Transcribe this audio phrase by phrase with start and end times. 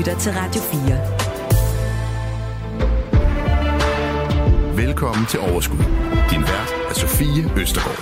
[0.00, 0.60] lytter til Radio
[4.76, 4.86] 4.
[4.86, 5.78] Velkommen til Overskud.
[6.30, 8.00] Din vært er Sofie Østergaard.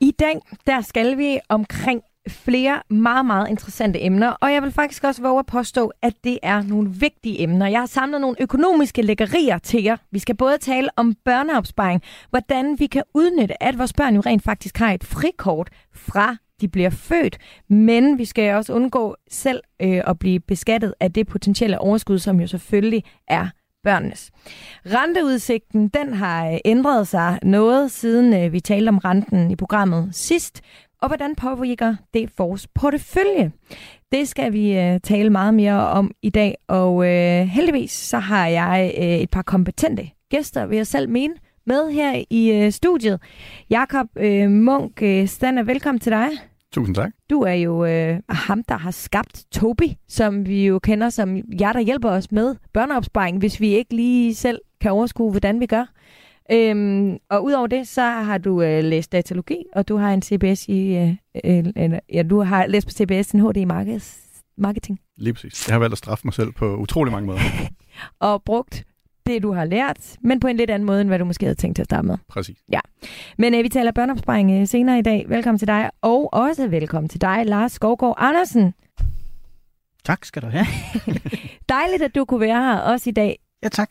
[0.00, 5.04] I dag, der skal vi omkring flere meget, meget interessante emner, og jeg vil faktisk
[5.04, 7.66] også våge at påstå, at det er nogle vigtige emner.
[7.66, 9.96] Jeg har samlet nogle økonomiske lækkerier til jer.
[10.10, 14.42] Vi skal både tale om børneopsparing, hvordan vi kan udnytte, at vores børn jo rent
[14.42, 20.02] faktisk har et frikort fra de bliver født, men vi skal også undgå selv øh,
[20.06, 23.48] at blive beskattet af det potentielle overskud, som jo selvfølgelig er
[23.82, 24.30] børnenes.
[24.86, 30.08] Renteudsigten den har øh, ændret sig noget, siden øh, vi talte om renten i programmet
[30.12, 30.60] sidst.
[31.02, 33.52] Og hvordan påvirker det vores portefølje?
[34.12, 38.46] Det skal vi øh, tale meget mere om i dag, og øh, heldigvis så har
[38.46, 41.34] jeg øh, et par kompetente gæster, vil jeg selv mene,
[41.66, 43.20] med her i øh, studiet.
[43.70, 46.28] Jakob øh, Munk øh, Stander, velkommen til dig.
[46.76, 47.10] Tusind tak.
[47.30, 51.72] Du er jo øh, ham, der har skabt Tobi, som vi jo kender som jer,
[51.72, 55.84] der hjælper os med børneopsparing, hvis vi ikke lige selv kan overskue, hvordan vi gør.
[56.52, 60.68] Øhm, og udover det, så har du øh, læst datalogi, og du har en CBS
[60.68, 64.18] i, øh, øh, ja, du har læst på CBS en HD i markeds,
[64.58, 65.00] marketing.
[65.16, 65.68] Lige præcis.
[65.68, 67.40] Jeg har valgt at straffe mig selv på utrolig mange måder.
[68.20, 68.84] og brugt
[69.26, 71.54] det, du har lært, men på en lidt anden måde, end hvad du måske havde
[71.54, 72.16] tænkt til at starte med.
[72.28, 72.58] Præcis.
[72.72, 72.80] Ja.
[73.38, 75.24] Men øh, vi taler børneopsparing øh, senere i dag.
[75.28, 78.74] Velkommen til dig, og også velkommen til dig, Lars Skovgaard Andersen.
[80.04, 80.66] Tak skal du have.
[81.68, 83.38] Dejligt, at du kunne være her også i dag.
[83.62, 83.90] Ja, tak.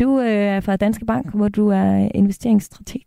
[0.00, 3.02] Du øh, er fra Danske Bank, hvor du er investeringsstrateg.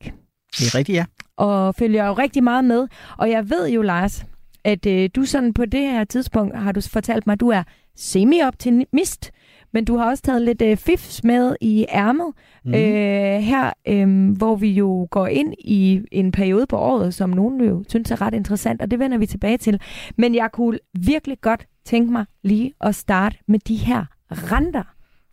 [0.58, 1.06] Det er rigtigt, ja.
[1.38, 2.88] Og følger jo rigtig meget med.
[3.18, 4.26] Og jeg ved jo, Lars,
[4.64, 7.64] at øh, du sådan på det her tidspunkt har du fortalt mig, at du er
[7.96, 9.32] semi-optimist,
[9.74, 12.34] men du har også taget lidt øh, fifs med i ærmet
[12.66, 12.74] mm.
[12.74, 17.62] øh, her, øh, hvor vi jo går ind i en periode på året, som nogen
[17.62, 19.82] jo synes er ret interessant, og det vender vi tilbage til.
[20.18, 24.84] Men jeg kunne virkelig godt tænke mig lige at starte med de her renter,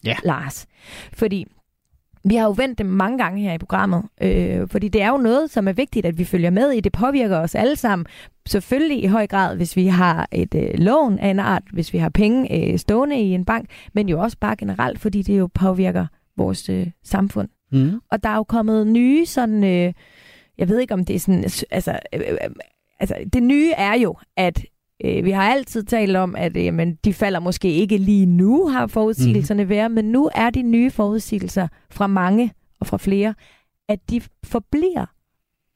[0.04, 0.16] ja.
[0.24, 0.66] Lars.
[1.12, 1.46] Fordi
[2.24, 5.16] vi har jo vendt dem mange gange her i programmet, øh, fordi det er jo
[5.16, 6.80] noget, som er vigtigt, at vi følger med i.
[6.80, 8.06] Det påvirker os alle sammen.
[8.46, 11.98] Selvfølgelig i høj grad, hvis vi har et øh, lån af en art, hvis vi
[11.98, 15.48] har penge øh, stående i en bank, men jo også bare generelt, fordi det jo
[15.54, 17.48] påvirker vores øh, samfund.
[17.72, 18.00] Mm.
[18.10, 19.92] Og der er jo kommet nye sådan, øh,
[20.58, 22.50] jeg ved ikke om det er sådan, altså, øh, øh,
[23.00, 24.64] altså det nye er jo, at
[25.04, 28.68] Øh, vi har altid talt om, at øh, jamen, de falder måske ikke lige nu,
[28.68, 29.70] har forudsigelserne mm.
[29.70, 33.34] været, men nu er de nye forudsigelser fra mange og fra flere,
[33.88, 35.06] at de forbliver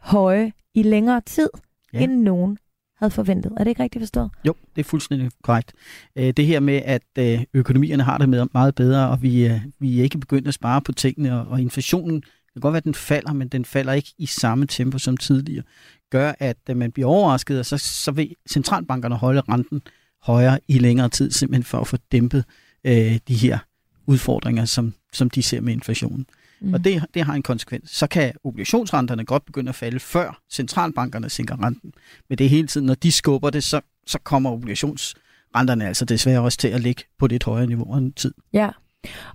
[0.01, 1.49] høje i længere tid,
[1.93, 1.99] ja.
[1.99, 2.59] end nogen
[2.97, 3.53] havde forventet.
[3.57, 4.31] Er det ikke rigtigt forstået?
[4.47, 5.73] Jo, det er fuldstændig korrekt.
[6.17, 9.61] Øh, det her med, at øh, økonomierne har det med meget bedre, og vi, øh,
[9.79, 12.23] vi er ikke begyndt at spare på tingene, og, og inflationen,
[12.55, 15.17] det kan godt være, at den falder, men den falder ikke i samme tempo som
[15.17, 15.65] tidligere
[16.11, 19.83] gør, at øh, man bliver overrasket, og så, så vil centralbankerne holde renten
[20.23, 22.45] højere i længere tid, simpelthen for at få dæmpet
[22.85, 23.59] øh, de her
[24.07, 26.27] udfordringer, som, som de ser med inflationen.
[26.61, 26.75] Mm.
[26.75, 27.91] Og det, det har en konsekvens.
[27.91, 31.93] Så kan obligationsrenterne godt begynde at falde, før centralbankerne sænker renten.
[32.29, 36.41] Men det er hele tiden, når de skubber det, så, så kommer obligationsrenterne altså desværre
[36.41, 38.35] også til at ligge på det højere niveau en tid.
[38.53, 38.71] Ja,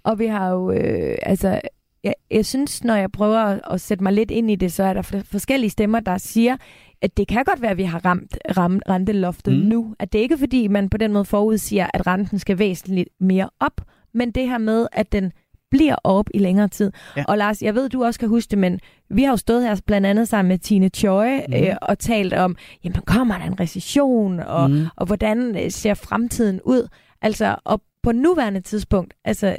[0.03, 1.61] og vi har jo, øh, altså
[2.03, 4.83] jeg, jeg synes, når jeg prøver at, at sætte mig lidt ind i det, så
[4.83, 6.57] er der forskellige stemmer, der siger,
[7.01, 9.59] at det kan godt være, at vi har ramt, ramt renteloftet mm.
[9.59, 9.95] nu.
[9.99, 13.49] At det ikke er fordi, man på den måde forudsiger, at renten skal væsentligt mere
[13.59, 13.81] op,
[14.13, 15.31] men det her med, at den
[15.71, 16.91] bliver op i længere tid.
[17.17, 17.23] Ja.
[17.27, 18.79] Og Lars, jeg ved, du også kan huske det, men
[19.09, 21.53] vi har jo stået her blandt andet sammen med Tine Choi mm.
[21.53, 24.85] øh, og talt om, jamen kommer der en recession, og, mm.
[24.95, 26.87] og hvordan øh, ser fremtiden ud?
[27.21, 29.57] Altså, og på nuværende tidspunkt, altså,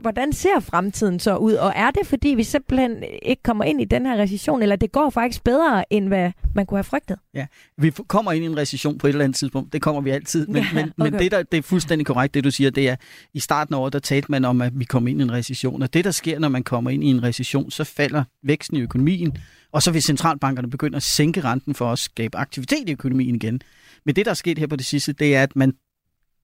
[0.00, 1.52] hvordan ser fremtiden så ud?
[1.52, 4.92] Og er det, fordi vi simpelthen ikke kommer ind i den her recession, eller det
[4.92, 7.18] går faktisk bedre, end hvad man kunne have frygtet?
[7.34, 7.46] Ja,
[7.78, 9.72] vi kommer ind i en recession på et eller andet tidspunkt.
[9.72, 10.46] Det kommer vi altid.
[10.46, 11.10] Men, ja, men, okay.
[11.10, 12.96] men det, der, det er fuldstændig korrekt, det du siger, det er,
[13.34, 15.82] i starten af året, der talte man om, at vi kommer ind i en recession.
[15.82, 18.80] Og det, der sker, når man kommer ind i en recession, så falder væksten i
[18.80, 19.36] økonomien,
[19.72, 23.60] og så vil centralbankerne begynde at sænke renten for at skabe aktivitet i økonomien igen.
[24.06, 25.72] Men det, der er sket her på det sidste, det er, at man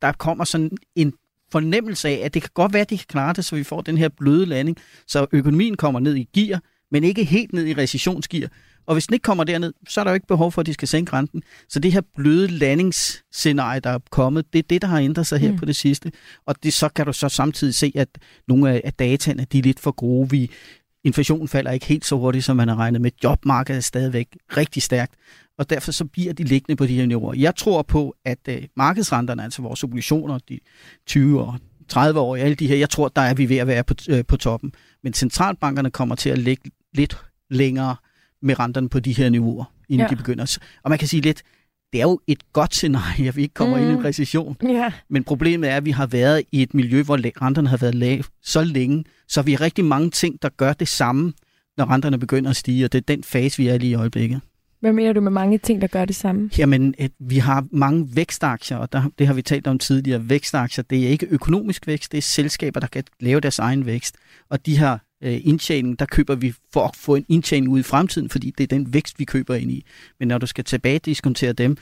[0.03, 1.13] der kommer sådan en
[1.53, 3.81] fornemmelse af, at det kan godt være, at de kan klare det, så vi får
[3.81, 6.61] den her bløde landing, så økonomien kommer ned i gear,
[6.91, 8.49] men ikke helt ned i recessionsgear.
[8.87, 10.73] Og hvis den ikke kommer derned, så er der jo ikke behov for, at de
[10.73, 11.43] skal sænke renten.
[11.69, 15.39] Så det her bløde landingsscenarie, der er kommet, det er det, der har ændret sig
[15.39, 15.59] her mm.
[15.59, 16.13] på det sidste.
[16.47, 18.09] Og det, så kan du så samtidig se, at
[18.49, 20.31] nogle af dataene de er lidt for gode.
[20.31, 20.51] Vi,
[21.05, 23.11] inflationen falder ikke helt så hurtigt, som man har regnet med.
[23.25, 25.15] Jobmarkedet er stadigvæk rigtig stærkt
[25.59, 27.35] og derfor så bliver de liggende på de her niveauer.
[27.35, 30.59] Jeg tror på, at øh, markedsrenterne, altså vores obligationer, de
[31.07, 31.55] 20 og
[31.89, 34.25] 30 år, alle de her, jeg tror, der er vi ved at være på, øh,
[34.29, 34.73] på toppen.
[35.03, 37.19] Men centralbankerne kommer til at ligge lidt
[37.51, 37.97] længere
[38.43, 40.11] med renterne på de her niveauer, inden ja.
[40.11, 40.59] de begynder.
[40.83, 41.43] Og man kan sige lidt,
[41.93, 43.83] det er jo et godt scenarie, at vi ikke kommer mm.
[43.83, 44.57] ind i en recession.
[44.63, 44.93] Ja.
[45.11, 48.25] Men problemet er, at vi har været i et miljø, hvor renterne har været lave
[48.43, 51.33] så længe, så vi har rigtig mange ting, der gør det samme,
[51.77, 54.41] når renterne begynder at stige, og det er den fase, vi er lige i øjeblikket.
[54.81, 56.51] Hvad mener du med mange ting, der gør det samme?
[56.59, 60.29] Jamen, at vi har mange vækstaktier, og der, det har vi talt om tidligere.
[60.29, 64.17] Vækstaktier, det er ikke økonomisk vækst, det er selskaber, der kan lave deres egen vækst.
[64.49, 67.83] Og de her øh, indtjening, der køber vi for at få en indtjening ud i
[67.83, 69.85] fremtiden, fordi det er den vækst, vi køber ind i.
[70.19, 71.77] Men når du skal tilbage diskontere dem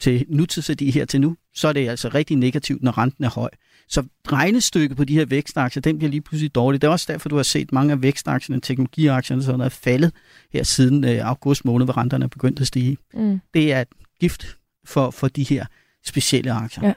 [0.00, 3.50] til nutidsværdi her til nu, så er det altså rigtig negativt, når renten er høj.
[3.88, 6.82] Så regnestykket på de her vækstaktier, den bliver lige pludselig dårlig.
[6.82, 10.12] Det er også derfor, du har set mange af vækstaktierne, teknologiaktierne, sådan er faldet
[10.52, 12.96] her siden øh, august måned, hvor renterne er begyndt at stige.
[13.14, 13.40] Mm.
[13.54, 13.88] Det er et
[14.20, 15.66] gift for, for de her
[16.04, 16.86] specielle aktier.
[16.86, 16.92] Ja.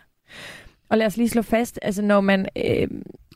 [0.89, 2.87] Og lad os lige slå fast, altså når man øh,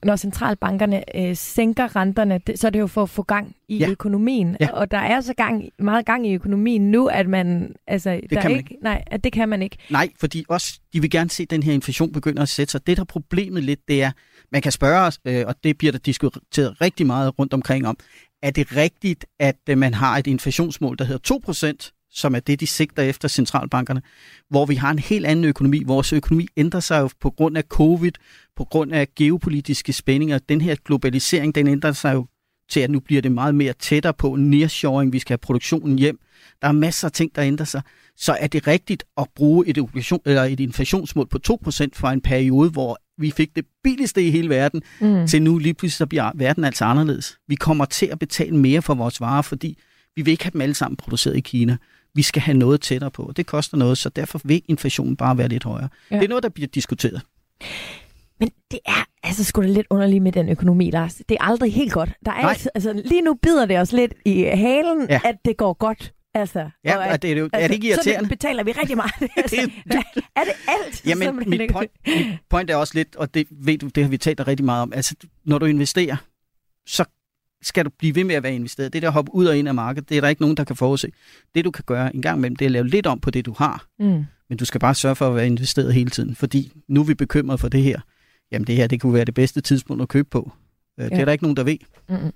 [0.03, 3.77] når centralbankerne øh, sænker renterne, det, så er det jo for at få gang i
[3.77, 3.89] ja.
[3.89, 4.57] økonomien.
[4.59, 4.71] Ja.
[4.71, 7.75] Og der er så gang, meget gang i økonomien nu, at man...
[7.87, 8.83] Altså, det der kan man ikke, ikke.
[8.83, 9.77] Nej, at det kan man ikke.
[9.89, 12.87] Nej, fordi også, de vil gerne se, at den her inflation begynder at sætte sig.
[12.87, 14.11] Det, der er problemet lidt, det er,
[14.51, 17.97] man kan spørge os, øh, og det bliver der diskuteret rigtig meget rundt omkring om,
[18.43, 22.59] er det rigtigt, at øh, man har et inflationsmål, der hedder 2%, som er det,
[22.59, 24.01] de sigter efter centralbankerne,
[24.49, 25.83] hvor vi har en helt anden økonomi.
[25.83, 28.11] Vores økonomi ændrer sig jo på grund af covid,
[28.55, 30.37] på grund af geopolitiske spændinger.
[30.37, 32.27] Den her globalisering, den ændrer sig jo
[32.69, 35.13] til, at nu bliver det meget mere tættere på nearshoring.
[35.13, 36.19] Vi skal have produktionen hjem.
[36.61, 37.81] Der er masser af ting, der ændrer sig.
[38.17, 42.21] Så er det rigtigt at bruge et, obligation, eller et inflationsmål på 2% fra en
[42.21, 45.27] periode, hvor vi fik det billigste i hele verden, mm.
[45.27, 47.37] til nu lige pludselig så bliver verden altså anderledes.
[47.47, 49.77] Vi kommer til at betale mere for vores varer, fordi
[50.15, 51.77] vi vil ikke have dem alle sammen produceret i Kina
[52.19, 53.31] vi skal have noget tættere på.
[53.35, 55.89] Det koster noget, så derfor vil inflationen bare være lidt højere.
[56.11, 56.15] Ja.
[56.15, 57.21] Det er noget, der bliver diskuteret.
[58.39, 61.15] Men det er altså sgu da lidt underligt med den økonomi, Lars.
[61.15, 62.09] Det er aldrig helt godt.
[62.25, 65.21] Der er altid, altså, lige nu bider det os lidt i halen, ja.
[65.25, 66.13] at det går godt.
[66.33, 68.25] Altså, ja, og at, det er, det, altså, er det ikke irriterende?
[68.25, 69.11] Så betaler vi rigtig meget.
[69.37, 69.55] altså,
[69.91, 71.05] det er, er det alt?
[71.05, 74.17] Jamen, mit point, mit point er også lidt, og det ved du, det har vi
[74.17, 74.93] talt rigtig meget om.
[74.93, 75.15] Altså,
[75.45, 76.15] når du investerer,
[76.87, 77.05] så
[77.61, 78.93] skal du blive ved med at være investeret.
[78.93, 80.75] Det der hoppe ud og ind af markedet, det er der ikke nogen, der kan
[80.75, 81.11] forudse.
[81.55, 83.45] Det du kan gøre en gang imellem, det er at lave lidt om på det,
[83.45, 83.85] du har.
[83.99, 84.25] Mm.
[84.49, 87.13] Men du skal bare sørge for at være investeret hele tiden, fordi nu er vi
[87.13, 87.99] bekymret for det her.
[88.51, 90.51] Jamen det her, det kunne være det bedste tidspunkt at købe på.
[90.97, 91.03] Ja.
[91.03, 91.77] Øh, det er der ikke nogen, der ved.
[92.09, 92.31] Mm-hmm.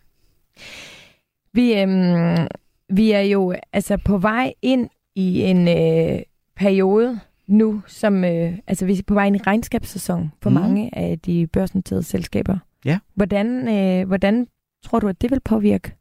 [1.53, 2.47] Vi, øhm,
[2.89, 6.21] vi er jo altså på vej ind i en øh,
[6.55, 10.53] periode nu, som øh, altså vi er på vej ind i regnskabssæson for mm.
[10.53, 12.57] mange af de børsnoterede selskaber.
[12.85, 12.99] Ja.
[13.15, 14.47] Hvordan, øh, hvordan
[14.83, 15.95] tror du, at det vil påvirke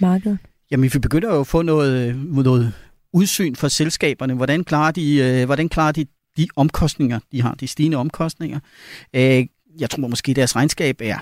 [0.00, 0.38] markedet?
[0.70, 2.72] Jamen, vi begynder jo at få noget, øh, noget
[3.12, 4.34] udsyn for selskaberne.
[4.34, 6.06] Hvordan klarer de, øh, hvordan klarer de
[6.38, 8.60] de omkostninger, de har, de stigende omkostninger?
[9.14, 9.46] Øh,
[9.80, 11.18] jeg tror måske, deres regnskab er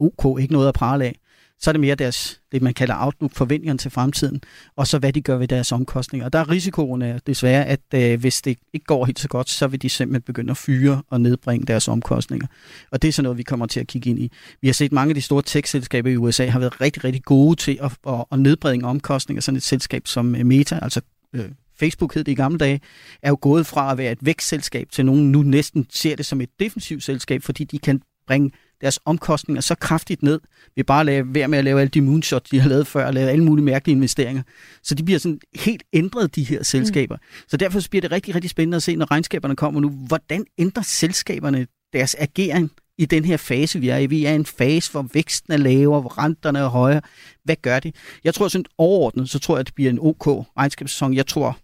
[0.00, 1.14] ok, ikke noget at prale af
[1.60, 4.40] så er det mere deres, det man kalder outlook, forventningerne til fremtiden,
[4.76, 6.26] og så hvad de gør ved deres omkostninger.
[6.26, 9.50] Og der er risikoen er desværre, at øh, hvis det ikke går helt så godt,
[9.50, 12.46] så vil de simpelthen begynde at fyre og nedbringe deres omkostninger.
[12.90, 14.32] Og det er sådan noget, vi kommer til at kigge ind i.
[14.60, 17.56] Vi har set mange af de store tech-selskaber i USA har været rigtig, rigtig gode
[17.56, 19.40] til at, at, at nedbringe omkostninger.
[19.40, 21.00] Sådan et selskab som øh, Meta, altså
[21.32, 21.44] øh,
[21.80, 22.80] Facebook hed det i gamle dage,
[23.22, 26.40] er jo gået fra at være et vækstselskab til nogen nu næsten ser det som
[26.40, 30.40] et defensivt selskab, fordi de kan bringe deres omkostninger så kraftigt ned,
[30.76, 33.14] vi bare lave, være med at lave alle de moonshots, de har lavet før, og
[33.14, 34.42] lave alle mulige mærkelige investeringer.
[34.82, 37.16] Så de bliver sådan helt ændret, de her selskaber.
[37.16, 37.48] Mm.
[37.48, 40.82] Så derfor bliver det rigtig, rigtig spændende at se, når regnskaberne kommer nu, hvordan ændrer
[40.82, 44.06] selskaberne deres agering i den her fase, vi er i.
[44.06, 47.00] Vi er i en fase, hvor væksten er lavere, hvor renterne er højere.
[47.44, 47.92] Hvad gør de?
[48.24, 51.14] Jeg tror sådan overordnet, så tror jeg, at det bliver en OK regnskabssæson.
[51.14, 51.58] Jeg tror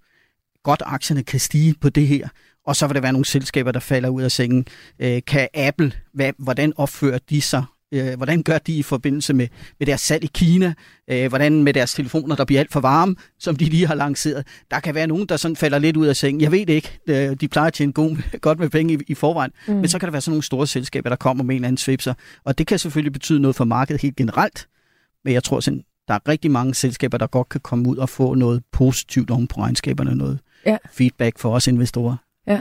[0.62, 2.28] godt, aktierne kan stige på det her
[2.66, 4.66] og så vil der være nogle selskaber, der falder ud af sengen.
[4.98, 7.64] Øh, kan Apple, hvad, hvordan opfører de sig?
[7.94, 10.74] Øh, hvordan gør de i forbindelse med, med deres salg i Kina?
[11.10, 14.46] Øh, hvordan med deres telefoner, der bliver alt for varme, som de lige har lanceret?
[14.70, 16.40] Der kan være nogen, der sådan falder lidt ud af sengen.
[16.40, 16.98] Jeg ved det ikke.
[17.06, 19.50] Øh, de plejer at tjene god, godt med penge i, i forvejen.
[19.68, 19.74] Mm.
[19.74, 21.78] Men så kan der være sådan nogle store selskaber, der kommer med en eller anden
[21.78, 22.14] svipser.
[22.44, 24.68] Og det kan selvfølgelig betyde noget for markedet helt generelt.
[25.24, 28.08] Men jeg tror sådan, der er rigtig mange selskaber, der godt kan komme ud og
[28.08, 30.76] få noget positivt om på regnskaberne, noget ja.
[30.92, 32.16] feedback for os investorer.
[32.46, 32.60] Ja.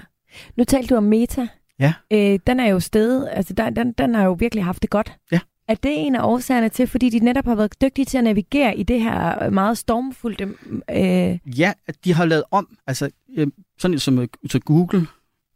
[0.55, 1.47] Nu talte du om Meta.
[1.79, 1.93] Ja.
[2.11, 5.13] Øh, den er jo stedet, altså der, den, den har jo virkelig haft det godt.
[5.31, 5.39] Ja.
[5.67, 8.77] Er det en af årsagerne til, fordi de netop har været dygtige til at navigere
[8.77, 10.53] i det her meget stormfulde...
[10.89, 11.59] Øh...
[11.59, 13.47] Ja, at de har lavet om, altså øh,
[13.77, 15.07] sådan som øh, så Google,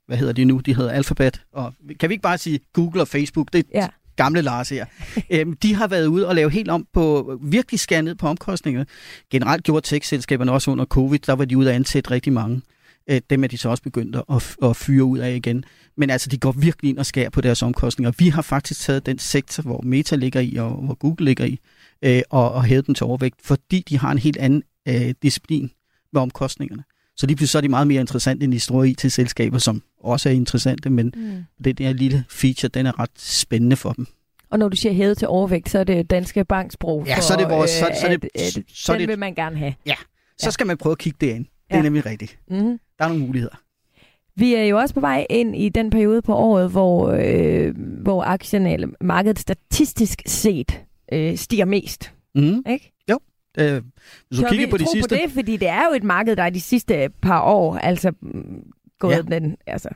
[0.07, 0.57] hvad hedder de nu?
[0.57, 1.41] De hedder Alphabet.
[1.53, 3.53] Og kan vi ikke bare sige Google og Facebook?
[3.53, 3.87] Det er ja.
[4.15, 4.85] gamle Lars her.
[5.29, 8.85] øhm, de har været ude og lave helt om på, virkelig skære ned på omkostningerne.
[9.31, 12.61] Generelt gjorde tech-selskaberne også under covid, der var de ude at ansætte rigtig mange.
[13.09, 15.63] Øh, dem er de så også begyndt at, at fyre ud af igen.
[15.97, 18.11] Men altså, de går virkelig ind og skærer på deres omkostninger.
[18.17, 21.59] Vi har faktisk taget den sektor, hvor Meta ligger i, og hvor Google ligger i,
[22.01, 25.71] øh, og, og hævet den til overvægt, fordi de har en helt anden øh, disciplin
[26.13, 26.83] med omkostningerne.
[27.17, 30.29] Så lige pludselig så er de meget mere interessante end de store IT-selskaber, som også
[30.29, 31.43] er interessante, men mm.
[31.63, 34.07] det der lille feature, den er ret spændende for dem.
[34.49, 37.03] Og når du siger hævet til overvægt, så er det Danske Banksprog.
[37.07, 37.69] Ja, så er det vores...
[37.71, 39.73] Så, øh, så er det, at, så den det, vil man gerne have.
[39.85, 39.95] Ja,
[40.37, 40.49] så Ja.
[40.51, 41.45] skal man prøve at kigge det ind.
[41.45, 41.81] Det er Ja.
[41.83, 42.37] nemlig rigtigt.
[42.49, 42.79] Mm.
[42.99, 43.55] Der er nogle muligheder.
[44.35, 48.23] Vi er jo også på vej ind i den periode på året, hvor, øh, hvor
[48.23, 50.81] aktierne, eller markedet statistisk set,
[51.13, 52.13] øh, stiger mest.
[52.35, 52.63] Mm.
[52.69, 52.93] Ikke?
[53.59, 53.81] Øh, hvis
[54.31, 55.15] du Så kigger vi på de sidste...
[55.15, 58.11] på det, fordi det er jo et marked, der er de sidste par år, altså
[58.21, 58.63] mm,
[58.99, 59.21] gået Ja.
[59.21, 59.89] den, altså,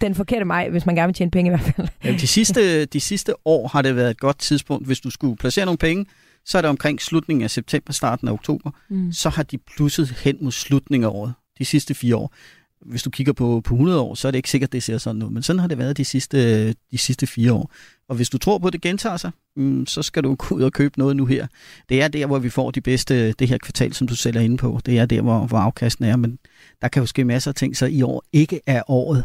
[0.00, 1.88] den forkerte vej, hvis man gerne vil tjene penge i hvert fald.
[2.04, 4.86] Ja, de, sidste, de sidste år har det været et godt tidspunkt.
[4.86, 6.06] Hvis du skulle placere nogle penge,
[6.44, 8.70] så er det omkring slutningen af september, starten af oktober.
[8.88, 9.12] Mm.
[9.12, 11.34] Så har de plusset hen mod slutningen af året.
[11.58, 12.34] De sidste fire år.
[12.80, 15.22] Hvis du kigger på, på 100 år, så er det ikke sikkert, det ser sådan
[15.22, 15.30] ud.
[15.30, 17.72] Men sådan har det været de sidste, de sidste fire år.
[18.08, 20.62] Og hvis du tror på, at det gentager sig, mm, så skal du gå ud
[20.62, 21.46] og købe noget nu her.
[21.88, 24.56] Det er der, hvor vi får de bedste, det her kvartal, som du sælger inde
[24.56, 24.80] på.
[24.86, 26.16] Det er der, hvor, hvor afkasten er.
[26.16, 26.38] Men
[26.82, 29.24] der kan jo ske masser af ting, så i år ikke er året.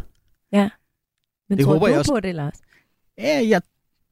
[1.49, 2.11] Men Det tror håber du jeg også.
[2.11, 2.53] på det, Lars?
[3.17, 3.61] Ja, jeg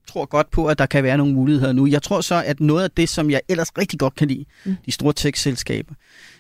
[0.08, 1.88] tror godt på, at der kan være nogle muligheder nu.
[1.88, 4.76] Jeg tror så, at noget af det, som jeg ellers rigtig godt kan lide, mm.
[4.86, 5.94] de store tech-selskaber,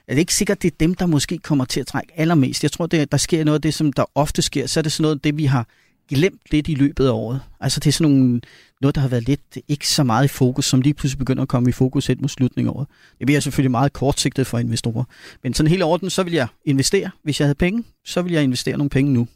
[0.10, 2.64] er det ikke sikkert, det er dem, der måske kommer til at trække allermest.
[2.64, 4.92] Jeg tror, det, der sker noget af det, som der ofte sker, så er det
[4.92, 5.68] sådan noget af det, vi har
[6.10, 7.42] glemt lidt i løbet af året.
[7.60, 8.42] Altså det er sådan nogle,
[8.82, 11.48] noget, der har været lidt ikke så meget i fokus, som lige pludselig begynder at
[11.48, 12.88] komme i fokus hen mod slutningen af året.
[13.20, 15.04] Det bliver selvfølgelig meget kortsigtet for investorer.
[15.44, 17.10] Men sådan helt orden, så vil jeg investere.
[17.24, 19.28] Hvis jeg havde penge, så vil jeg investere nogle penge nu.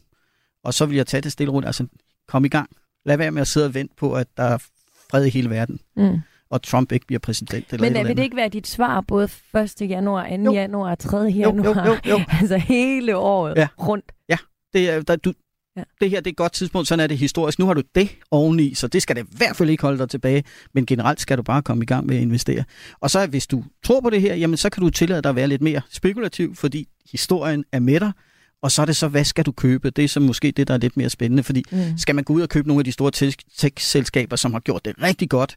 [0.64, 1.66] Og så vil jeg tage det stille rundt.
[1.66, 1.86] Altså
[2.28, 2.70] kom i gang.
[3.06, 4.58] Lad være med at sidde og vente på, at der er
[5.10, 6.18] fred i hele verden, Mm
[6.54, 7.72] og Trump ikke bliver præsident.
[7.72, 9.80] Eller Men vil det ikke være dit svar både 1.
[9.80, 10.34] januar, 2.
[10.44, 10.52] Jo.
[10.52, 11.16] januar, 3.
[11.18, 11.86] Jo, januar?
[11.86, 12.20] jo, jo, jo.
[12.40, 13.68] altså hele året Ja.
[13.78, 14.12] rundt.
[14.72, 15.32] Det, er, der, du,
[15.76, 15.80] Ja.
[15.80, 15.84] ja.
[16.00, 17.58] det her det er et godt tidspunkt, sådan er det historisk.
[17.58, 20.08] Nu har du det oveni, så det skal det i hvert fald ikke holde dig
[20.10, 20.44] tilbage.
[20.74, 22.64] Men generelt skal du bare komme i gang med at investere.
[23.00, 25.36] Og så hvis du tror på det her, jamen så kan du tillade dig at
[25.36, 28.12] være lidt mere spekulativ, fordi historien er med dig.
[28.62, 29.90] Og så er det så, hvad skal du købe?
[29.90, 31.78] Det er så måske det, der er lidt mere spændende, fordi Mm.
[31.98, 34.84] skal man gå ud og købe nogle af de store tech- tech-selskaber, som har gjort
[34.84, 35.56] det rigtig godt,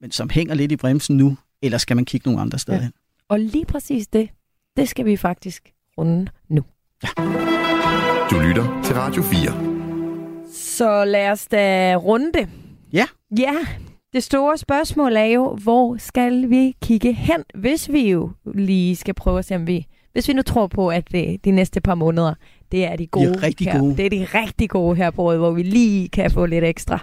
[0.00, 2.82] men som hænger lidt i bremsen nu, eller skal man kigge nogle andre steder Ja.
[2.82, 2.92] hen?
[3.28, 4.28] Og lige præcis det,
[4.76, 6.62] det skal vi faktisk runde nu.
[8.30, 10.46] Du lytter til Radio 4.
[10.52, 12.48] Så lad os da runde det.
[12.92, 13.06] Ja.
[13.38, 13.54] Ja,
[14.12, 19.14] det store spørgsmål er jo, hvor skal vi kigge hen, hvis vi jo lige skal
[19.14, 19.86] prøve at se, om vi...
[20.12, 22.34] Hvis vi nu tror på, at det, de næste par måneder,
[22.72, 23.78] det er de gode rigtig her.
[23.80, 23.96] gode.
[23.96, 26.98] Det er de rigtig gode her på året, hvor vi lige kan få lidt ekstra.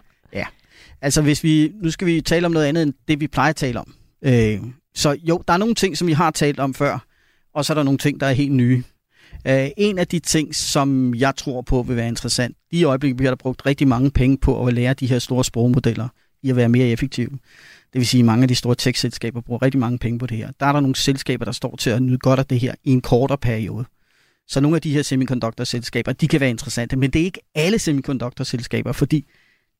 [1.03, 3.55] Altså hvis vi, nu skal vi tale om noget andet end det, vi plejer at
[3.55, 3.93] tale om.
[4.21, 4.59] Øh,
[4.95, 7.05] så jo, der er nogle ting, som vi har talt om før,
[7.55, 8.83] og så er der nogle ting, der er helt nye.
[9.47, 13.31] Øh, en af de ting, som jeg tror på vil være interessant, i øjeblikket bliver
[13.31, 16.07] der brugt rigtig mange penge på at lære de her store sprogmodeller
[16.43, 17.29] i at være mere effektive.
[17.93, 20.37] Det vil sige, at mange af de store tech-selskaber bruger rigtig mange penge på det
[20.37, 20.51] her.
[20.59, 22.91] Der er der nogle selskaber, der står til at nyde godt af det her i
[22.91, 23.85] en kortere periode.
[24.47, 27.79] Så nogle af de her semiconductor-selskaber, de kan være interessante, men det er ikke alle
[27.79, 29.25] semiconductor-selskaber, fordi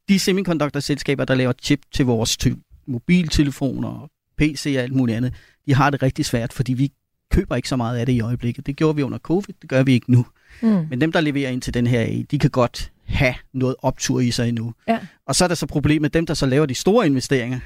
[0.10, 2.53] de semiconductor-selskaber, der laver chip til vores ty-
[2.88, 5.33] mobiltelefoner, PC og alt muligt andet,
[5.65, 6.91] de har det rigtig svært, fordi vi
[7.31, 8.65] køber ikke så meget af det i øjeblikket.
[8.65, 10.25] Det gjorde vi under covid, det gør vi ikke nu.
[10.62, 10.86] Mm.
[10.89, 14.19] Men dem, der leverer ind til den her AI, de kan godt have noget optur
[14.19, 14.74] i sig endnu.
[14.88, 15.00] Ja.
[15.27, 17.60] Og så er der så problemet, dem, der så laver de store investeringer,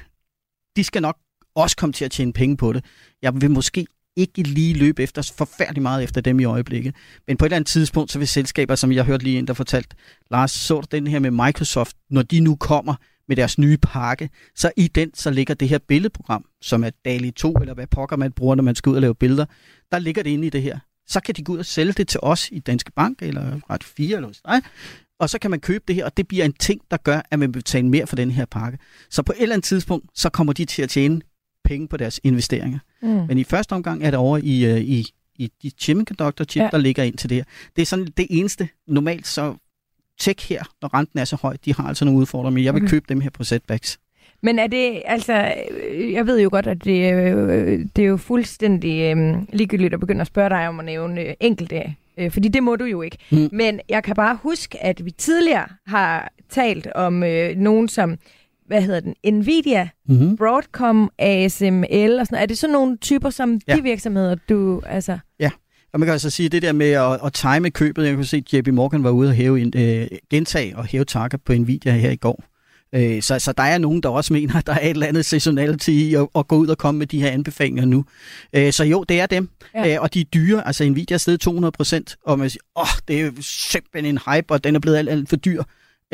[0.76, 1.16] de skal nok
[1.54, 2.84] også komme til at tjene penge på det.
[3.22, 3.86] Jeg vil måske
[4.18, 6.94] ikke lige løbe efter forfærdelig meget efter dem i øjeblikket.
[7.26, 9.54] Men på et eller andet tidspunkt, så vil selskaber, som jeg hørte lige en, der
[9.54, 9.96] fortalte,
[10.30, 12.94] Lars, så du den her med Microsoft, når de nu kommer
[13.28, 17.30] med deres nye pakke, så i den, så ligger det her billedprogram, som er DALI
[17.30, 19.44] 2, eller hvad pokker man bruger, når man skal ud og lave billeder,
[19.92, 20.78] der ligger det inde i det her.
[21.06, 23.84] Så kan de gå ud og sælge det til os i Danske Bank, eller Ret
[23.84, 24.62] 4, eller hos dig,
[25.20, 27.38] og så kan man købe det her, og det bliver en ting, der gør, at
[27.38, 28.78] man vil betale mere for den her pakke.
[29.10, 31.20] Så på et eller andet tidspunkt, så kommer de til at tjene
[31.68, 32.78] penge på deres investeringer.
[33.02, 33.08] Mm.
[33.08, 35.06] Men i første omgang er det over i, øh, i,
[35.36, 36.68] i de semiconductor chip, Ja.
[36.72, 37.44] der ligger ind til det her.
[37.76, 38.68] Det er sådan det eneste.
[38.86, 39.54] Normalt så
[40.20, 42.78] tech her, når renten er så høj, de har altså nogle udfordringer, men jeg vil
[42.82, 42.86] Okay.
[42.86, 42.90] okay.
[42.90, 43.98] købe dem her på setbacks.
[44.42, 45.52] Men er det, altså,
[45.88, 50.00] øh, jeg ved jo godt, at det, øh, det er jo fuldstændig øh, ligegyldigt at
[50.00, 53.02] begynde at spørge dig om at nævne øh, enkelte, øh, fordi det må du jo
[53.02, 53.18] ikke.
[53.30, 53.48] Mm.
[53.52, 58.16] Men jeg kan bare huske, at vi tidligere har talt om øh, nogen som,
[58.68, 60.36] hvad hedder den, Nvidia, Mm-hmm.
[60.36, 63.72] Broadcom, ASML og sådan Er det sådan nogle typer som ja.
[63.72, 63.76] Ja.
[63.78, 65.18] de virksomheder, du, altså...
[65.92, 68.36] Og man kan altså sige, det der med at, at time købet, jeg kunne se,
[68.36, 71.92] at JP Morgan var ude og hæve en, øh, gentage og hæve target på Nvidia
[71.92, 72.44] her i går.
[72.94, 75.24] Øh, så, så der er nogen, der også mener, at der er et eller andet
[75.24, 78.04] seasonality i at, at gå ud og komme med de her anbefalinger nu.
[78.52, 79.48] Øh, så jo, det er dem.
[79.74, 79.86] Ja.
[79.86, 79.94] Ja.
[79.94, 80.66] Øh, og de er dyre.
[80.66, 84.54] Altså Nvidia er stedet 200 procent, og man siger, åh, det er simpelthen en hype,
[84.54, 85.62] og den er blevet alt, alt for dyr.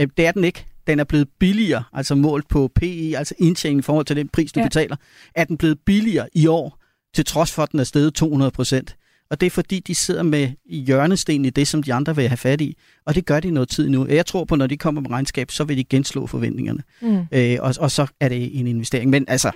[0.00, 0.66] Øh, det er den ikke.
[0.86, 4.52] Den er blevet billigere, altså målt på PE, altså indtjening i forhold til den pris,
[4.52, 4.66] du Ja.
[4.66, 4.96] betaler.
[5.34, 6.78] Er den blevet billigere i år,
[7.14, 8.96] til trods for, at den er steget 200 procent.
[9.30, 12.36] Og det er fordi, de sidder med hjørnesten i det, som de andre vil have
[12.36, 12.76] fat i.
[13.06, 14.06] Og det gør de noget tid nu.
[14.08, 16.82] Jeg tror på, når de kommer med regnskab, så vil de genslå forventningerne.
[17.02, 17.18] Mm.
[17.32, 19.10] Øh, og, og så er det en investering.
[19.10, 19.50] Men altså,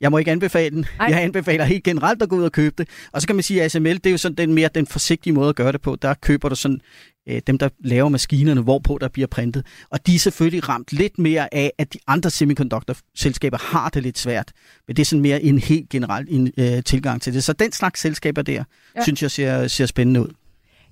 [0.00, 0.86] jeg må ikke anbefale den.
[1.00, 1.06] Ej.
[1.06, 2.88] Jeg anbefaler helt generelt at gå ud og købe det.
[3.12, 5.32] Og så kan man sige, at ASML, det er jo sådan den mere den forsigtige
[5.32, 5.96] måde at gøre det på.
[6.02, 6.80] Der køber du sådan
[7.28, 9.66] øh, dem, der laver maskinerne, hvorpå der bliver printet.
[9.90, 14.18] Og de er selvfølgelig ramt lidt mere af, at de andre semiconductor-selskaber har det lidt
[14.18, 14.52] svært.
[14.86, 17.44] Men det er sådan mere en helt generel en, øh, tilgang til det.
[17.44, 18.64] Så den slags selskaber der,
[18.96, 19.02] ja.
[19.02, 20.28] synes jeg ser, ser spændende ud.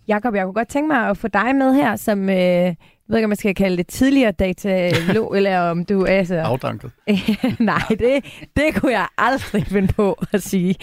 [0.08, 2.74] Jakob, jeg kunne godt tænke mig at få dig med her, som, øh,
[3.08, 6.06] jeg ved ikke, om man skal kalde det tidligere datalog, eller om du er...
[6.06, 6.34] Altså...
[6.34, 6.90] Afdanket.
[7.58, 8.24] Nej, det,
[8.56, 10.74] det kunne jeg aldrig finde på at sige.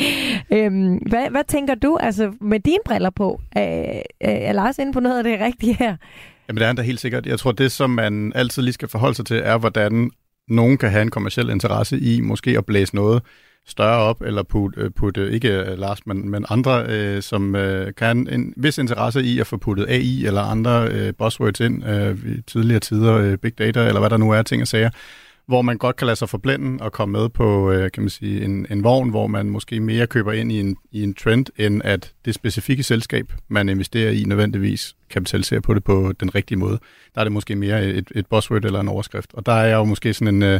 [0.54, 3.42] Øhm, hvad, hvad tænker du, altså med dine briller på?
[3.52, 5.96] Er, er Lars inde på noget af det rigtige her?
[6.48, 7.26] Jamen det er han da helt sikkert.
[7.26, 10.12] Jeg tror, det som man altid lige skal forholde sig til, er, hvordan
[10.48, 13.22] nogen kan have en kommersiel interesse i måske at blæse noget
[13.66, 17.56] større op, eller putte, put, øh, putte ikke øh, Lars, men, men andre, øh, som
[17.56, 21.86] øh, kan en vis interesse i at få puttet AI eller andre øh, buzzwords ind
[21.86, 24.90] øh, i tidligere tider, øh, big data, eller hvad der nu er, ting og sager,
[25.46, 28.46] hvor man godt kan lade sig forblænde og komme med på øh, kan man sige,
[28.46, 31.82] en, en vogn, hvor man måske mere køber ind i en, i en trend, end
[31.84, 36.80] at det specifikke selskab, man investerer i, nødvendigvis kapitaliserer på det på den rigtige måde.
[37.16, 39.30] Der er det måske mere et, et buzzword eller en overskrift.
[39.34, 40.44] Og der er jo måske sådan en...
[40.44, 40.60] Øh,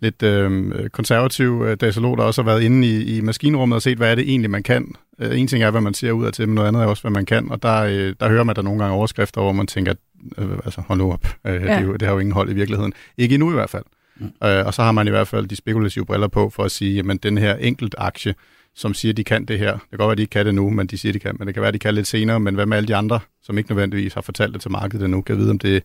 [0.00, 3.96] lidt øh, konservativ øh, datalog, der også har været inde i, i maskinrummet og set,
[3.96, 4.94] hvad er det egentlig, man kan.
[5.18, 7.02] Øh, en ting er, hvad man ser ud af til, men noget andet er også,
[7.02, 7.50] hvad man kan.
[7.50, 9.94] Og der, øh, der hører man der nogle gange overskrifter, hvor man tænker,
[10.38, 11.58] øh, altså hold nu op, øh, ja.
[11.60, 12.92] det, er jo, det har jo ingen hold i virkeligheden.
[13.18, 13.84] Ikke endnu i hvert fald.
[14.16, 14.32] Mm.
[14.44, 16.94] Øh, og så har man i hvert fald de spekulative briller på for at sige,
[16.94, 18.34] jamen den her enkelt aktie,
[18.74, 19.72] som siger, de kan det her.
[19.72, 21.36] Det kan godt være, de ikke kan det nu, men de siger, de kan.
[21.38, 22.40] Men det kan være, de kan lidt senere.
[22.40, 25.22] Men hvad med alle de andre, som ikke nødvendigvis har fortalt det til markedet endnu,
[25.22, 25.82] kan vide, om det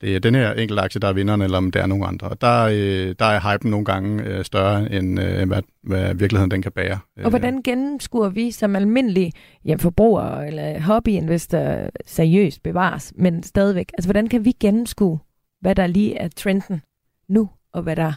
[0.00, 2.28] det er den her enkelte aktie, der er vinderen, eller om det er nogen andre.
[2.28, 6.50] Og der, øh, der er hypen nogle gange øh, større, end øh, hvad, hvad virkeligheden
[6.50, 6.98] den kan bære.
[7.24, 9.32] Og hvordan gennemskuer vi som almindelige
[9.64, 13.90] ja, forbrugere eller hobbyinvestorer seriøst bevares, men stadigvæk?
[13.94, 15.18] Altså, hvordan kan vi gennemskue,
[15.60, 16.82] hvad der lige er trenden
[17.28, 18.12] nu, og hvad der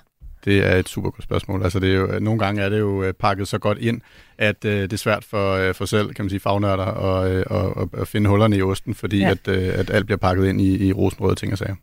[0.46, 1.64] det er et super godt spørgsmål.
[1.64, 4.02] Altså det er jo, nogle gange er det jo øh, pakket så godt ind,
[4.38, 7.46] at øh, det er svært for, øh, for selv, kan man sige, fagnørder at, øh,
[7.50, 9.30] at, at finde hullerne i osten, fordi ja.
[9.30, 11.76] at, øh, at alt bliver pakket ind i, i rosenrøde ting og sager.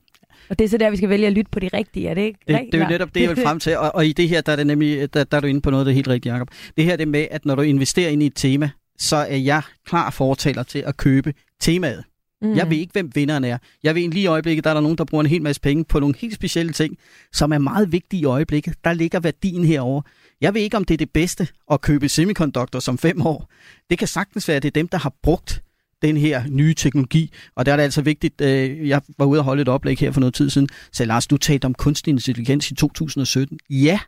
[0.49, 2.23] Og det er så der, vi skal vælge at lytte på de rigtige, er det
[2.23, 2.39] ikke?
[2.49, 3.79] Det, det er jo netop det, jeg vil frem til.
[3.79, 5.71] Og, og i det her, der er, det nemlig, der, der er du inde på
[5.71, 6.49] noget, der er helt rigtigt, Jacob.
[6.77, 9.63] Det her det med, at når du investerer ind i et tema, så er jeg
[9.87, 12.05] klar fortaler til at købe temaet.
[12.45, 12.57] Mm.
[12.57, 13.59] Jeg ved ikke, hvem vinderen er.
[13.83, 15.85] Jeg ved lige i øjeblikket, der er der nogen, der bruger en hel masse penge
[15.85, 16.99] på nogle helt specielle ting,
[17.33, 18.75] som er meget vigtige i øjeblikket.
[18.85, 20.03] Der ligger værdien herover.
[20.41, 23.51] Jeg ved ikke, om det er det bedste at købe semiconductor som fem år.
[23.91, 25.63] Det kan sagtens være, at det er dem, der har brugt
[26.03, 27.33] den her nye teknologi.
[27.55, 30.13] Og der er det altså vigtigt, øh, jeg var ude og holde et oplæg her
[30.13, 33.59] for noget tid siden, så Lars, du talte om kunstig intelligens i 2017.
[33.71, 33.99] Ja,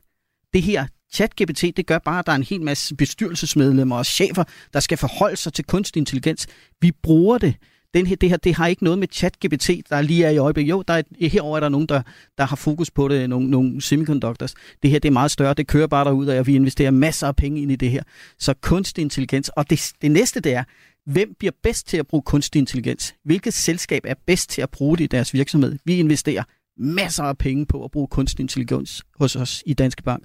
[0.52, 4.44] det her ChatGPT, det gør bare, at der er en hel masse bestyrelsesmedlemmer og chefer,
[4.72, 6.46] der skal forholde sig til kunstig intelligens.
[6.80, 7.54] Vi bruger det
[7.94, 10.70] den her, det her, det har ikke noget med ChatGPT, der lige er i øjeblikket.
[10.70, 12.02] Jo, der er, herover er der nogen, der,
[12.38, 14.54] der har fokus på det, nogle, nogle semiconductors.
[14.82, 17.36] Det her, det er meget større, det kører bare derud, og vi investerer masser af
[17.36, 18.02] penge ind i det her.
[18.38, 20.64] Så kunstig intelligens, og det, det næste, det er,
[21.06, 23.14] hvem bliver bedst til at bruge kunstig intelligens?
[23.24, 25.78] Hvilket selskab er bedst til at bruge det i deres virksomhed?
[25.84, 26.42] Vi investerer
[26.78, 30.24] masser af penge på at bruge kunstig intelligens hos os i Danske Bank,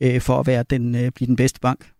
[0.00, 1.91] øh, for at være den, øh, blive den bedste bank.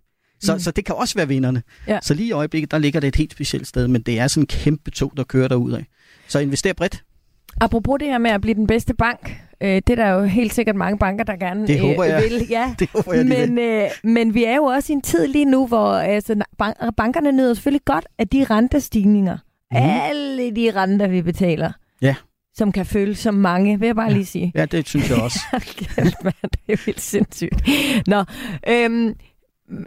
[0.43, 0.61] Så, mm.
[0.61, 1.63] så det kan også være vinderne.
[1.89, 1.99] Ja.
[2.03, 4.43] Så lige i øjeblikket, der ligger det et helt specielt sted, men det er sådan
[4.43, 5.87] en kæmpe tog, der kører derud af.
[6.29, 7.05] Så invester bredt.
[7.61, 10.55] Apropos det her med at blive den bedste bank, øh, det er der jo helt
[10.55, 12.25] sikkert mange banker, der gerne det håber jeg.
[12.25, 12.47] Øh, vil.
[12.51, 12.75] Ja.
[12.79, 15.67] det håber jeg, men, øh, men vi er jo også i en tid lige nu,
[15.67, 16.45] hvor altså,
[16.97, 19.37] bankerne nyder selvfølgelig godt af de rentestigninger.
[19.71, 19.77] Mm.
[19.81, 21.73] Alle de renter, vi betaler.
[22.03, 22.15] Ja
[22.55, 24.13] som kan føles som mange, vil jeg bare ja.
[24.13, 24.53] lige sige.
[24.55, 25.41] Ja, det synes jeg også.
[26.53, 27.55] det er helt sindssygt.
[28.07, 28.25] Nå,
[28.69, 29.15] øhm,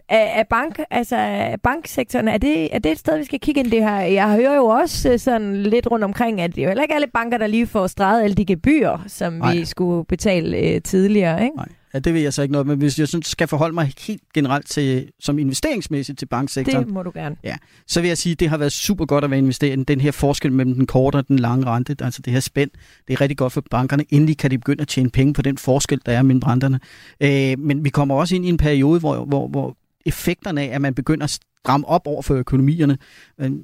[0.09, 3.59] er, er, bank, altså, er banksektoren, er det, er det et sted, vi skal kigge
[3.59, 3.99] ind det her?
[3.99, 6.95] Jeg hører jo også øh, sådan lidt rundt omkring, at det er jo heller ikke
[6.95, 9.53] alle banker, der lige får streget alle de gebyrer, som Nej.
[9.53, 11.43] vi skulle betale øh, tidligere.
[11.43, 11.55] Ikke?
[11.55, 11.67] Nej.
[11.95, 14.21] Ja, det ved jeg så ikke noget, men hvis jeg synes, skal forholde mig helt
[14.33, 16.85] generelt til, som investeringsmæssigt til banksektoren.
[16.85, 17.35] Det må du gerne.
[17.43, 17.55] Ja,
[17.87, 19.87] så vil jeg sige, at det har været super godt at være investeret.
[19.87, 22.71] Den her forskel mellem den korte og den lange rente, altså det her spænd,
[23.07, 24.05] det er rigtig godt for bankerne.
[24.09, 26.79] Endelig kan de begynde at tjene penge på den forskel, der er mellem renterne.
[27.21, 30.81] Øh, men vi kommer også ind i en periode, hvor, hvor, hvor effekterne af, at
[30.81, 32.97] man begynder at stramme op over for økonomierne.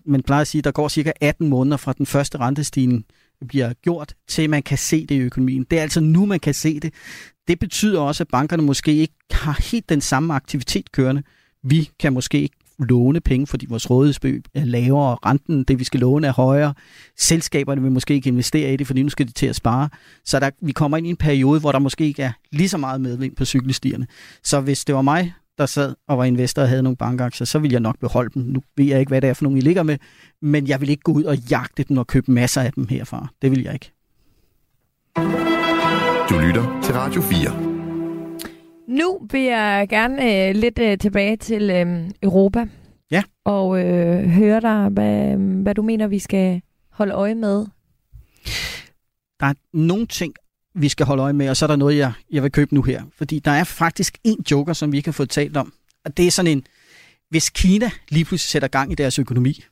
[0.05, 3.05] Man plejer at sige, at der går cirka 18 måneder fra den første rentestigning
[3.47, 5.65] bliver gjort, til man kan se det i økonomien.
[5.71, 6.93] Det er altså nu, man kan se det.
[7.47, 11.23] Det betyder også, at bankerne måske ikke har helt den samme aktivitet kørende.
[11.63, 15.84] Vi kan måske ikke låne penge, fordi vores rådighedsbeløb er lavere, og renten, det vi
[15.84, 16.73] skal låne, er højere.
[17.17, 19.89] Selskaberne vil måske ikke investere i det, fordi nu skal de til at spare.
[20.25, 22.77] Så der, vi kommer ind i en periode, hvor der måske ikke er lige så
[22.77, 24.08] meget medvind på cykelstierne.
[24.43, 27.60] Så hvis det var mig, der sad og var investor og havde nogle bankaktier, så
[27.60, 28.43] vil jeg nok beholde dem.
[28.43, 29.97] Nu ved jeg ikke, hvad det er for nogle, I ligger med,
[30.41, 33.27] men jeg vil ikke gå ud og jagte dem og købe masser af dem herfra.
[33.41, 33.91] Det vil jeg ikke.
[36.29, 37.62] Du lytter til Radio 4.
[38.88, 42.67] Nu vil jeg gerne øh, lidt øh, tilbage til øh, Europa.
[43.12, 43.23] Ja.
[43.45, 47.65] Og øh, høre dig, hvad, hvad du mener, vi skal holde øje med.
[49.39, 50.34] Der er nogle ting,
[50.75, 52.81] vi skal holde øje med, og så er der noget, jeg, jeg vil købe nu
[52.81, 53.03] her.
[53.17, 55.73] Fordi der er faktisk en joker, som vi ikke har fået talt om.
[56.05, 56.63] Og det er sådan en,
[57.29, 59.63] hvis Kina lige pludselig sætter gang i deres økonomi,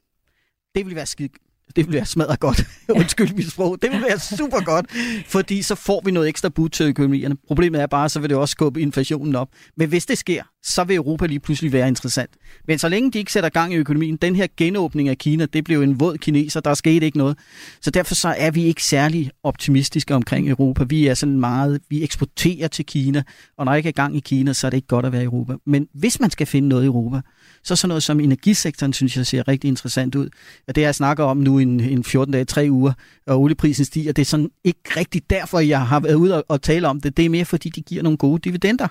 [0.75, 1.29] det vil være skide,
[1.75, 2.65] det vil være smadret godt.
[2.99, 3.77] Undskyld mit sprog.
[3.82, 4.86] Det vil være super godt,
[5.27, 7.36] fordi så får vi noget ekstra bud til økonomierne.
[7.47, 9.49] Problemet er bare, så vil det også skubbe inflationen op.
[9.77, 12.29] Men hvis det sker, så vil Europa lige pludselig være interessant.
[12.67, 15.63] Men så længe de ikke sætter gang i økonomien, den her genåbning af Kina, det
[15.63, 17.38] blev en våd kineser, der skete ikke noget.
[17.82, 20.84] Så derfor så er vi ikke særlig optimistiske omkring Europa.
[20.84, 23.23] Vi er sådan meget, vi eksporterer til Kina,
[23.58, 25.21] og når der ikke er gang i Kina, så er det ikke godt at være
[25.21, 25.53] i Europa.
[25.65, 27.21] Men hvis man skal finde noget i Europa,
[27.69, 30.29] så sådan noget som energisektoren, synes jeg ser rigtig interessant ud.
[30.67, 32.93] Og det jeg snakker om nu en, en 14 dage, 3 uger,
[33.27, 36.62] og olieprisen stiger, det er sådan ikke rigtig derfor, jeg har været ude og, og
[36.62, 37.17] tale om det.
[37.17, 38.88] Det er mere fordi, de giver nogle gode dividender.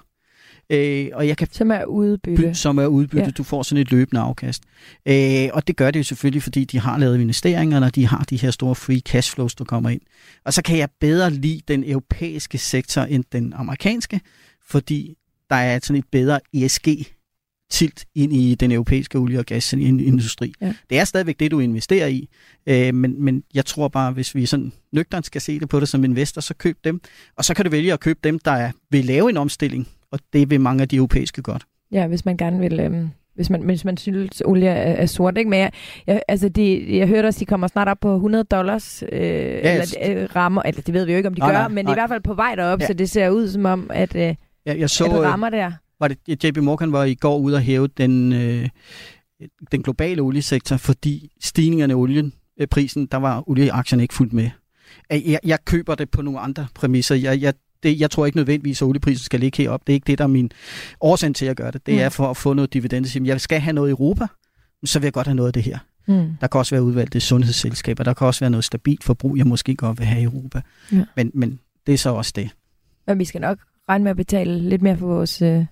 [0.73, 2.55] Øh, og jeg kan som er udbytte.
[2.55, 3.25] Som er udbytte.
[3.25, 3.31] Ja.
[3.31, 4.63] Du får sådan et løbende afkast.
[5.09, 8.25] Øh, og det gør det jo selvfølgelig, fordi de har lavet investeringer, når de har
[8.31, 10.01] de her store free cash flows, der kommer ind.
[10.45, 14.21] Og så kan jeg bedre lide den europæiske sektor end den amerikanske,
[14.69, 15.15] fordi
[15.51, 16.89] der er sådan et bedre ESG
[17.71, 20.53] tilt ind i den europæiske olie- og gasindustri.
[20.61, 20.75] Ja.
[20.91, 22.29] Det er stadigvæk det, du investerer i,
[22.67, 25.89] øh, men, men jeg tror bare, hvis vi sådan nøgternt skal se det på det
[25.89, 27.01] som investor, så køb dem.
[27.37, 30.19] Og så kan du vælge at købe dem, der er, vil lave en omstilling, og
[30.33, 31.67] det vil mange af de europæiske godt.
[31.93, 32.81] Ja, hvis man gerne vil...
[32.81, 35.39] Øh hvis man, hvis man synes, olie er, er sort.
[35.39, 35.51] Ikke?
[35.51, 35.73] Men jeg,
[36.07, 39.73] jeg, altså de, jeg hørte også, de kommer snart op på 100 dollars øh, ja,
[39.73, 40.63] eller, øh, rammer.
[40.63, 41.93] Eller det ved vi jo ikke, om de nej, gør, nej, men nej.
[41.93, 42.87] i hvert fald på vej derop, ja.
[42.87, 44.35] så det ser ud som om, at, øh,
[44.67, 47.55] ja, jeg så, at det rammer der var det, JP Morgan var i går ude
[47.55, 48.69] og hæve den, øh,
[49.73, 54.51] den globale oliesektor, fordi stigningerne i olien, øh, prisen, der var olieaktierne ikke fuldt med.
[55.11, 57.15] Jeg, jeg køber det på nogle andre præmisser.
[57.15, 59.87] Jeg, jeg, det, jeg tror ikke nødvendigvis, at olieprisen skal ligge herop.
[59.87, 60.51] Det er ikke det, der er min
[61.01, 61.87] årsag til at gøre det.
[61.87, 62.01] Det mm.
[62.01, 63.29] er for at få noget dividende.
[63.29, 64.27] Jeg skal have noget i Europa,
[64.85, 65.79] så vil jeg godt have noget af det her.
[66.09, 66.37] Mm.
[66.41, 68.05] Der kan også være udvalgte sundhedsselskaber.
[68.05, 70.61] Der kan også være noget stabilt forbrug, jeg måske godt vil have i Europa.
[70.93, 71.05] Ja.
[71.17, 72.51] Men, men det er så også det.
[73.07, 73.59] Men vi skal nok
[73.89, 75.65] regne med at betale lidt mere for vores øh,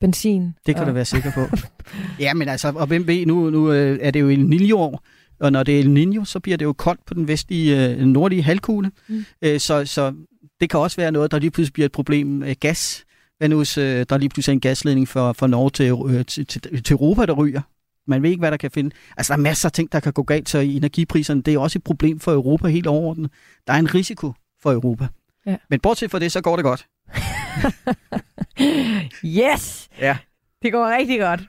[0.00, 0.54] benzin.
[0.66, 0.88] Det kan og...
[0.88, 1.56] du være sikker på.
[2.24, 5.04] ja, men altså, og hvem ved, nu, nu øh, er det jo El Niño-år,
[5.40, 7.98] og når det er El Niño, så bliver det jo koldt på den vestlige, øh,
[7.98, 8.90] nordlige halvkugle.
[9.08, 9.24] Mm.
[9.42, 10.14] Øh, så, så
[10.60, 13.04] det kan også være noget, der lige pludselig bliver et problem med gas.
[13.38, 16.82] Hvad nu hvis der er lige pludselig en gasledning fra, fra Norge til, til, til,
[16.82, 17.60] til Europa, der ryger?
[18.06, 18.90] Man ved ikke, hvad der kan finde.
[19.16, 21.58] Altså, der er masser af ting, der kan gå galt, så i energipriserne, det er
[21.58, 23.30] også et problem for Europa helt overordnet.
[23.66, 24.32] Der er en risiko
[24.62, 25.06] for Europa.
[25.46, 25.56] Ja.
[25.70, 26.86] Men bortset fra det, så går det godt.
[29.40, 29.88] yes!
[29.98, 30.18] Ja.
[30.62, 31.40] Det går rigtig godt.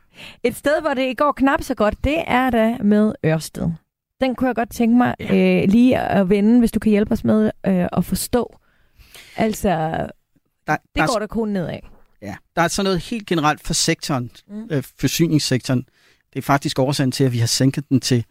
[0.43, 3.71] Et sted, hvor det går knap så godt, det er da med Ørsted.
[4.21, 5.61] Den kunne jeg godt tænke mig ja.
[5.63, 8.57] øh, lige at vende, hvis du kan hjælpe os med øh, at forstå.
[9.37, 10.07] Altså, der,
[10.67, 11.79] det der går der kun nedad.
[12.21, 14.67] Ja, der er sådan noget helt generelt for sektoren, mm.
[14.71, 15.85] øh, forsyningssektoren.
[16.33, 18.25] Det er faktisk årsagen til, at vi har sænket den til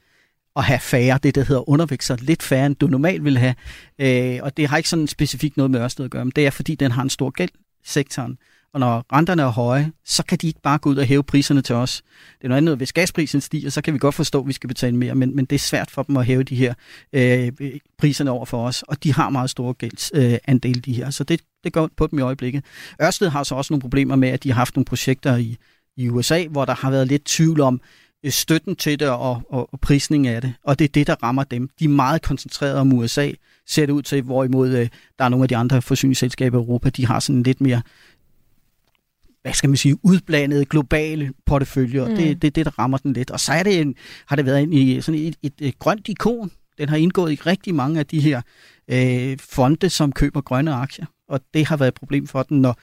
[0.56, 3.54] at have færre, det der hedder undervækster, lidt færre end du normalt vil have.
[3.98, 6.50] Øh, og det har ikke sådan specifikt noget med Ørsted at gøre, men det er
[6.50, 8.38] fordi, den har en stor gældsektoren.
[8.72, 11.62] Og når renterne er høje, så kan de ikke bare gå ud og hæve priserne
[11.62, 12.02] til os.
[12.38, 14.68] Det er noget andet, hvis gasprisen stiger, så kan vi godt forstå, at vi skal
[14.68, 16.74] betale mere, men, men det er svært for dem at hæve de her
[17.12, 17.52] øh,
[17.98, 21.40] priserne over for os, og de har meget store gældsandele, øh, de her, så det,
[21.64, 22.64] det går på dem i øjeblikket.
[23.02, 25.56] Ørsted har så også nogle problemer med, at de har haft nogle projekter i,
[25.96, 27.80] i USA, hvor der har været lidt tvivl om,
[28.28, 30.54] støtten til det og, og, og prisning af det.
[30.62, 31.70] Og det er det, der rammer dem.
[31.78, 33.30] De er meget koncentreret om USA,
[33.66, 36.90] ser det ud til, hvorimod øh, der er nogle af de andre forsyningsselskaber i Europa,
[36.90, 37.82] de har sådan lidt mere
[39.42, 42.08] hvad skal man sige, udblandede globale porteføljer.
[42.08, 42.16] Mm.
[42.16, 43.30] Det er det, det, der rammer den lidt.
[43.30, 43.94] Og så er det en,
[44.26, 46.50] har det været en, i sådan et, et, et grønt ikon.
[46.78, 48.42] Den har indgået i rigtig mange af de her
[48.88, 51.06] øh, fonde, som køber grønne aktier.
[51.28, 52.78] Og det har været et problem for den, når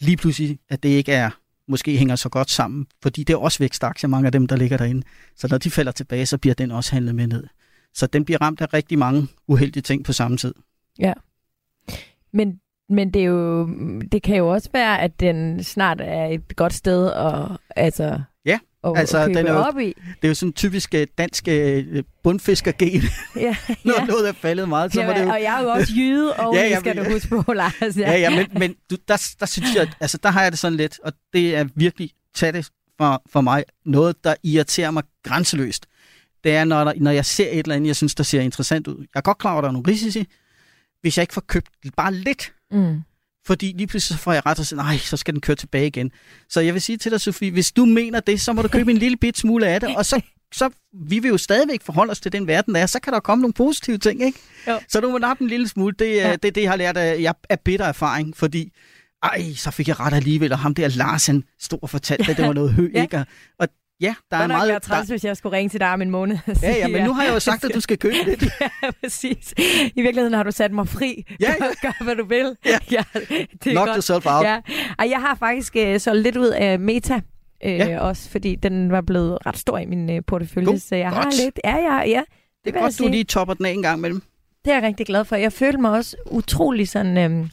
[0.00, 1.30] lige pludselig, at det ikke er
[1.70, 4.76] måske hænger så godt sammen, fordi det er også vækstaktier, mange af dem, der ligger
[4.76, 5.02] derinde.
[5.36, 7.44] Så når de falder tilbage, så bliver den også handlet med ned.
[7.94, 10.54] Så den bliver ramt af rigtig mange uheldige ting på samme tid.
[10.98, 11.12] Ja.
[12.32, 13.68] Men, men det, er jo,
[14.12, 18.20] det kan jo også være, at den snart er et godt sted at, altså,
[18.84, 19.86] at, altså, at den er jo, op i.
[19.86, 23.02] Det er jo sådan typisk øh, dansk uh, bundfiskergen.
[23.36, 24.06] ja, Når ja.
[24.06, 25.30] noget er faldet meget, så ja, var det jo...
[25.30, 27.74] Og jeg er jo også jyde, og ja, ja, skal du huske på, Lars.
[27.82, 30.58] Ja, ja, ja men, men du, der, der synes jeg, altså der har jeg det
[30.58, 35.02] sådan lidt, og det er virkelig, tag det for, for mig, noget, der irriterer mig
[35.24, 35.86] grænseløst.
[36.44, 38.86] Det er, når, der, når jeg ser et eller andet, jeg synes, der ser interessant
[38.88, 38.96] ud.
[38.98, 40.26] Jeg er godt klar over, at der er nogle risici.
[41.00, 43.02] Hvis jeg ikke får købt bare lidt, mm.
[43.46, 45.86] Fordi lige pludselig så får jeg ret og siger, nej, så skal den køre tilbage
[45.86, 46.10] igen.
[46.48, 48.90] Så jeg vil sige til dig, Sofie, hvis du mener det, så må du købe
[48.90, 50.20] en lille bit smule af det, og så,
[50.52, 50.70] så
[51.08, 52.86] vi vil jo stadigvæk forholde os til den verden, der er.
[52.86, 54.38] Så kan der komme nogle positive ting, ikke?
[54.68, 54.78] Jo.
[54.88, 55.94] Så du må nappe en lille smule.
[55.98, 56.36] Det er ja.
[56.36, 58.72] det, det, jeg har lært af, jeg, af bitter erfaring, fordi
[59.22, 62.46] ej, så fik jeg ret alligevel, og ham der Larsen stod og fortalte, at det
[62.46, 63.02] var noget hø, ja.
[63.02, 63.24] ikke?
[63.58, 63.68] Og
[64.00, 64.72] Ja, der er meget...
[64.72, 65.12] Jeg træls, der...
[65.12, 66.38] hvis jeg skulle ringe til dig om en måned.
[66.62, 68.42] Ja, ja, men nu har jeg jo sagt, at du skal købe det.
[68.60, 69.54] ja, præcis.
[69.96, 71.24] I virkeligheden har du sat mig fri.
[71.40, 71.54] Ja, ja.
[71.58, 72.56] Gør, gør hvad du vil.
[72.64, 72.78] Ja.
[72.96, 73.96] ja det er Knock godt.
[73.96, 74.44] yourself out.
[74.44, 74.60] Ja.
[74.98, 77.20] Og jeg har faktisk uh, solgt lidt ud af Meta.
[77.64, 78.00] Uh, ja.
[78.00, 80.66] Også fordi den var blevet ret stor i min uh, portefølje.
[80.66, 80.78] God.
[80.78, 81.24] Så jeg godt.
[81.24, 81.60] har lidt...
[81.64, 82.22] Ja, ja, ja.
[82.64, 84.22] Det, det er godt, du lige topper den af en gang med dem.
[84.64, 85.36] Det er jeg rigtig glad for.
[85.36, 87.18] Jeg følte mig også utrolig sådan...
[87.18, 87.50] Øhm,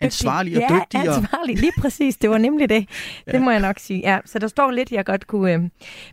[0.00, 1.04] ansvarlig og ja, dygtig.
[1.04, 1.58] Ja, ansvarlig.
[1.58, 2.16] Lige præcis.
[2.16, 2.86] Det var nemlig det.
[3.26, 3.32] ja.
[3.32, 4.00] Det må jeg nok sige.
[4.00, 5.52] Ja, så der står lidt, jeg godt kunne...
[5.52, 5.60] Øh,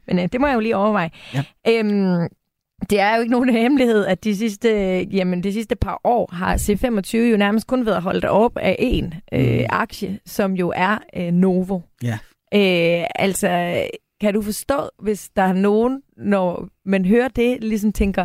[0.07, 1.09] men øh, det må jeg jo lige overveje.
[1.33, 1.43] Ja.
[1.67, 2.27] Øhm,
[2.89, 6.57] det er jo ikke nogen hemmelighed, at de sidste, jamen, de sidste par år har
[6.57, 9.65] C25 jo nærmest kun været holdt op af en øh, mm.
[9.69, 11.79] aktie, som jo er øh, Novo.
[12.03, 12.17] Ja.
[12.53, 13.81] Øh, altså,
[14.21, 18.23] kan du forstå, hvis der er nogen, når man hører det, ligesom tænker,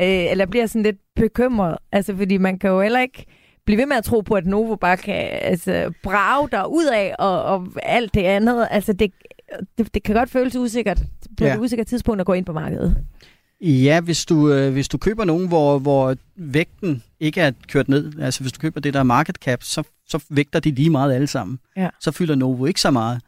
[0.00, 3.26] øh, eller bliver sådan lidt bekymret, altså fordi man kan jo heller ikke
[3.68, 7.14] blive ved med at tro på, at Novo bare kan altså, brage der ud af
[7.18, 8.68] og, og alt det andet.
[8.70, 9.12] Altså, det,
[9.78, 10.98] det, det kan godt føles usikkert
[11.38, 11.54] på ja.
[11.54, 12.96] et usikkert tidspunkt at gå ind på markedet.
[13.60, 18.12] Ja, hvis du, øh, hvis du køber nogen, hvor, hvor vægten ikke er kørt ned,
[18.20, 21.26] altså hvis du køber det der market cap, så, så vægter de lige meget alle
[21.26, 21.58] sammen.
[21.76, 21.88] Ja.
[22.00, 23.20] Så fylder Novo ikke så meget.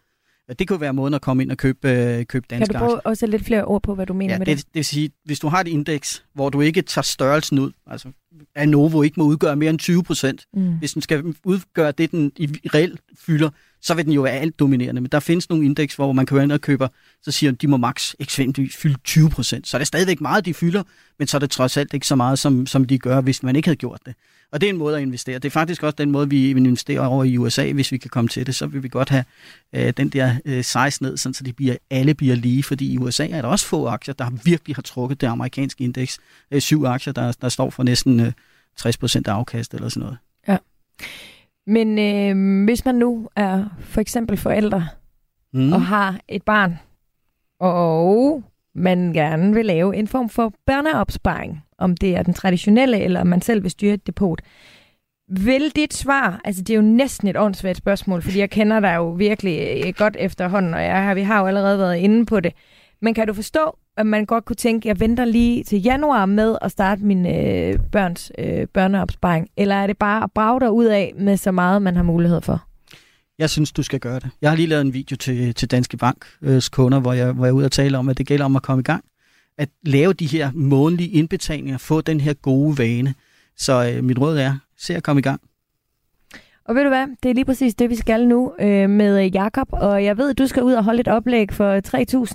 [0.58, 2.66] Det kunne være måden at komme ind og købe, øh, købe danske aktier.
[2.66, 4.56] Kan du prøve også lidt flere ord på, hvad du mener ja, med det?
[4.56, 4.66] det?
[4.66, 8.08] Det vil sige, hvis du har et indeks, hvor du ikke tager størrelsen ud, altså
[8.54, 10.78] at Novo ikke må udgøre mere end 20 procent, mm.
[10.78, 14.58] hvis den skal udgøre det, den i reelt fylder, så vil den jo være alt
[14.58, 15.00] dominerende.
[15.00, 16.88] Men der findes nogle indeks, hvor man kan være ind og købe,
[17.22, 19.68] så siger de må maks eksempelvis fylde 20 procent.
[19.68, 20.82] Så er det stadigvæk meget, de fylder,
[21.18, 23.56] men så er det trods alt ikke så meget, som, som de gør, hvis man
[23.56, 24.14] ikke havde gjort det.
[24.52, 25.38] Og det er en måde at investere.
[25.38, 28.28] Det er faktisk også den måde, vi investerer over i USA, hvis vi kan komme
[28.28, 28.54] til det.
[28.54, 29.24] Så vil vi godt have
[29.72, 32.62] øh, den der øh, size ned, sådan, så de bliver, alle bliver lige.
[32.62, 36.18] Fordi i USA er der også få aktier, der virkelig har trukket det amerikanske indeks.
[36.50, 38.32] Øh, syv aktier, der, der står for næsten øh,
[38.76, 40.18] 60 af afkast eller sådan noget.
[40.48, 40.56] Ja.
[41.66, 44.88] Men øh, hvis man nu er for eksempel forældre
[45.52, 45.72] mm.
[45.72, 46.78] og har et barn,
[47.60, 53.20] og man gerne vil lave en form for børneopsparing, om det er den traditionelle, eller
[53.20, 54.40] om man selv vil styre et depot.
[55.28, 58.94] Vil dit svar, altså det er jo næsten et åndssvagt spørgsmål, fordi jeg kender dig
[58.96, 62.52] jo virkelig øh, godt efterhånden, og jeg, vi har jo allerede været inde på det.
[63.02, 66.26] Men kan du forstå, at man godt kunne tænke, at jeg venter lige til januar
[66.26, 69.48] med at starte min øh, børns øh, børneopsparing?
[69.56, 72.40] Eller er det bare at brage dig ud af med så meget, man har mulighed
[72.40, 72.69] for?
[73.40, 74.31] Jeg synes, du skal gøre det.
[74.42, 77.44] Jeg har lige lavet en video til, til Danske Banks øh, kunder, hvor jeg, hvor
[77.44, 79.05] jeg er ude og tale om, at det gælder om at komme i gang.
[79.59, 83.14] At lave de her månedlige indbetalinger, få den her gode vane.
[83.57, 85.40] Så øh, mit råd er, se at komme i gang.
[86.70, 89.68] Og ved du hvad, det er lige præcis det, vi skal nu øh, med Jakob
[89.72, 91.80] og jeg ved, at du skal ud og holde et oplæg for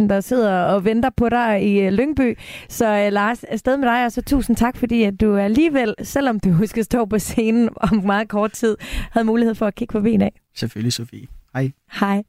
[0.02, 2.38] 3.000, der sidder og venter på dig i øh, Lyngby.
[2.70, 6.40] Så øh, Lars, afsted med dig, og så tusind tak, fordi at du alligevel, selvom
[6.40, 8.78] du skal stå på scenen om meget kort tid,
[9.12, 10.34] havde mulighed for at kigge forbi en af.
[10.56, 11.28] Selvfølgelig, Sofie.
[11.54, 11.72] Hej.
[12.00, 12.24] Hej.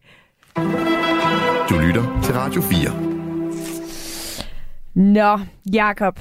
[1.69, 2.79] Du lytter til Radio 4.
[4.95, 5.39] Nå,
[5.73, 6.21] Jakob.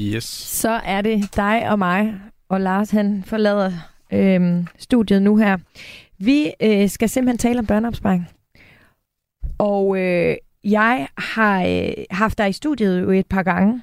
[0.00, 0.24] Yes.
[0.24, 2.14] Så er det dig og mig,
[2.48, 3.72] og Lars han forlader
[4.12, 5.58] øh, studiet nu her.
[6.18, 8.28] Vi øh, skal simpelthen tale om børneopsparing.
[9.58, 13.82] Og øh, jeg har øh, haft dig i studiet jo et par gange,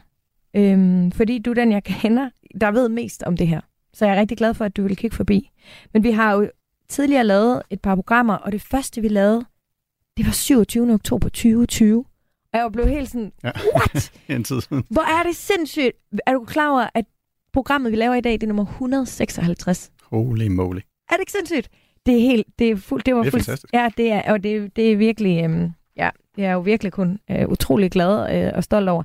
[0.54, 2.30] øh, fordi du er den, jeg kender,
[2.62, 3.62] der ved mest om det her.
[3.94, 5.52] Så jeg er rigtig glad for, at du vil kigge forbi.
[5.94, 6.50] Men vi har jo
[6.90, 9.46] tidligere lavet et par programmer, og det første, vi lavede,
[10.18, 10.94] det var 27.
[10.94, 12.06] oktober 2020.
[12.54, 13.52] Og jeg blev helt sådan, ja.
[13.76, 14.12] what?
[14.28, 14.84] en tid siden.
[14.90, 15.98] Hvor er det sindssygt.
[16.26, 17.06] Er du klar over, at
[17.54, 19.92] programmet, vi laver i dag, det er nummer 156?
[20.10, 20.80] Holy moly.
[21.10, 21.70] Er det ikke sindssygt?
[22.06, 23.74] Det er helt, det er fuld, det var det er fuld, fantastisk.
[23.74, 27.20] Ja, det er, og det, det er virkelig, øhm, ja, det er jo virkelig kun
[27.32, 29.04] øh, utrolig glad øh, og stolt over.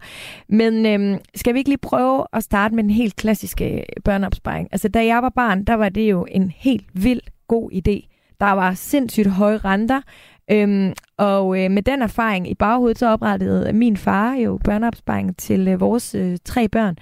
[0.49, 4.69] Men øhm, skal vi ikke lige prøve at starte med den helt klassiske børneopsparing?
[4.73, 8.11] Altså, da jeg var barn, der var det jo en helt vild god idé.
[8.41, 10.01] Der var sindssygt høje renter,
[10.51, 15.69] Øhm, og øh, med den erfaring i baghovedet, så oprettede min far jo børneopsparing til
[15.69, 16.97] øh, vores øh, tre børn.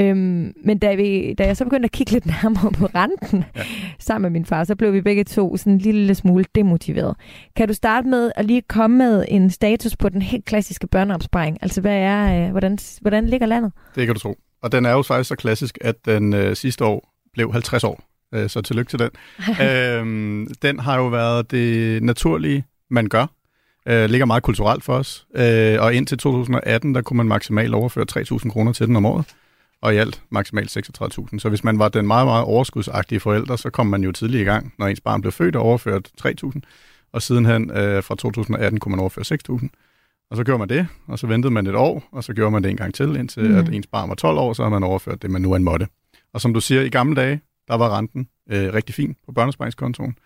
[0.00, 3.62] Øhm, men da, vi, da jeg så begyndte at kigge lidt nærmere på renten ja.
[3.98, 7.16] sammen med min far, så blev vi begge to sådan en lille smule demotiveret.
[7.56, 11.58] Kan du starte med at lige komme med en status på den helt klassiske børneopsparing?
[11.62, 13.72] Altså, hvad er, øh, hvordan, hvordan ligger landet?
[13.94, 14.36] Det kan du tro.
[14.62, 18.02] Og den er jo faktisk så klassisk, at den øh, sidste år blev 50 år.
[18.34, 19.10] Øh, så tillykke til den.
[19.66, 23.26] øhm, den har jo været det naturlige, man gør.
[23.88, 25.26] Øh, ligger meget kulturelt for os.
[25.36, 29.24] Øh, og indtil 2018, der kunne man maksimalt overføre 3.000 kroner til den om året.
[29.82, 31.38] Og i alt maksimalt 36.000.
[31.38, 34.44] Så hvis man var den meget, meget overskudsagtige forælder, så kom man jo tidligt i
[34.44, 36.60] gang, når ens barn blev født og overført 3.000,
[37.12, 39.68] og sidenhen øh, fra 2018 kunne man overføre 6.000.
[40.30, 42.62] Og så gjorde man det, og så ventede man et år, og så gjorde man
[42.62, 43.56] det en gang til, indtil mm.
[43.56, 45.64] at ens barn var 12 år, så har man overført det, man nu er en
[45.64, 45.88] måtte.
[46.32, 50.18] Og som du siger, i gamle dage, der var renten øh, rigtig fin på børnesparingskontoen.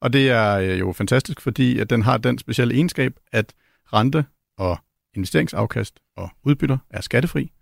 [0.00, 3.52] Og det er øh, jo fantastisk, fordi at den har den specielle egenskab, at
[3.92, 4.24] rente
[4.58, 4.78] og
[5.14, 7.52] investeringsafkast og udbytter er skattefri,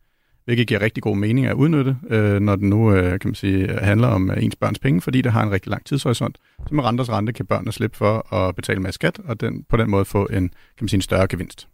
[0.49, 3.79] hvilket giver rigtig god mening at udnytte, øh, når den nu øh, kan man sige,
[3.83, 6.39] handler om øh, ens børns penge, fordi det har en rigtig lang tidshorisont.
[6.69, 9.77] Så med renters rente kan børnene slippe for at betale med skat, og den, på
[9.77, 11.69] den måde få en, kan man sige, en større gevinst.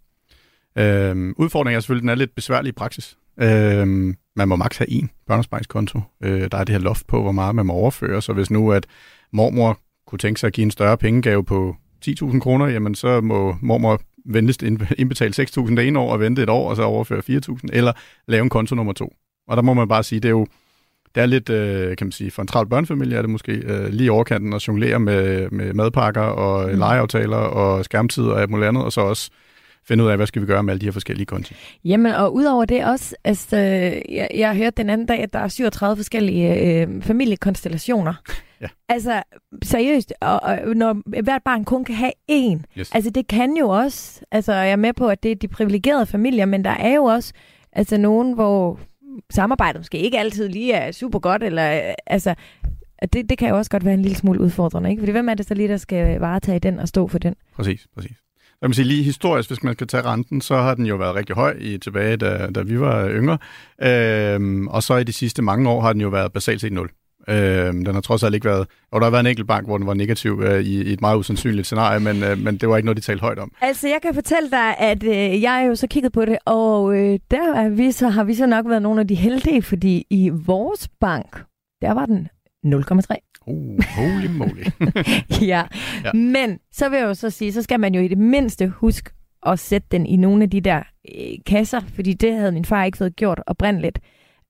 [0.78, 3.16] Øh, udfordringen er selvfølgelig, at den er lidt besværlig i praksis.
[3.40, 6.00] Øh, man må maks have én børnesparingskonto.
[6.22, 8.72] Øh, der er det her loft på, hvor meget man må overføre, så hvis nu
[8.72, 8.86] at
[9.32, 13.56] mormor kunne tænke sig at give en større pengegave på 10.000 kroner, jamen så må
[13.62, 14.62] mormor venligst
[14.98, 17.92] indbetale 6.000 det ene år og vente et år, og så overføre 4.000, eller
[18.28, 19.14] lave en konto nummer to.
[19.48, 20.46] Og der må man bare sige, det er jo
[21.14, 23.88] det er lidt, øh, kan man sige, for en travl børnefamilie er det måske øh,
[23.88, 26.78] lige overkanten at jonglere med, med madpakker og mm.
[26.78, 29.30] legeaftaler og skærmtid og alt muligt andet, og så også
[29.88, 31.54] finde ud af, hvad skal vi gøre med alle de her forskellige konti.
[31.84, 33.56] Jamen, og udover det også, altså,
[34.08, 38.14] jeg, jeg hørte den anden dag, at der er 37 forskellige øh, familiekonstellationer.
[38.60, 38.68] Ja.
[38.88, 39.22] Altså,
[39.62, 42.92] seriøst, og, og når hvert barn kun kan have én, yes.
[42.94, 46.06] altså det kan jo også, altså jeg er med på, at det er de privilegerede
[46.06, 47.32] familier, men der er jo også
[47.72, 48.80] altså nogen, hvor
[49.30, 52.34] samarbejdet måske ikke altid lige er super godt, eller altså,
[53.12, 55.00] det, det kan jo også godt være en lille smule udfordrende, ikke?
[55.00, 57.34] Fordi hvem er det så lige, der skal varetage den og stå for den?
[57.56, 58.23] Præcis, præcis
[58.58, 61.14] hvad man siger, lige historisk, hvis man skal tage renten, så har den jo været
[61.14, 63.38] rigtig høj i tilbage, da, da vi var yngre.
[63.82, 66.90] Øhm, og så i de sidste mange år har den jo været basalt set 0.
[67.28, 68.68] Øhm, den har trods alt ikke været...
[68.92, 71.00] Og der har været en enkelt bank, hvor den var negativ øh, i, i et
[71.00, 73.52] meget usandsynligt scenarie, men, øh, men det var ikke noget, de talte højt om.
[73.60, 77.18] Altså, jeg kan fortælle dig, at øh, jeg jo så kigget på det, og øh,
[77.30, 80.28] der er vi så, har vi så nok været nogle af de heldige, fordi i
[80.28, 81.42] vores bank,
[81.82, 82.28] der var den
[82.66, 83.33] 0,3.
[83.46, 84.64] Uh, holy moly.
[85.52, 85.62] ja.
[86.04, 88.68] ja, men så vil jeg jo så sige, så skal man jo i det mindste
[88.68, 89.10] huske
[89.46, 90.82] at sætte den i nogle af de der
[91.14, 94.00] øh, kasser, fordi det havde min far ikke fået gjort oprindeligt.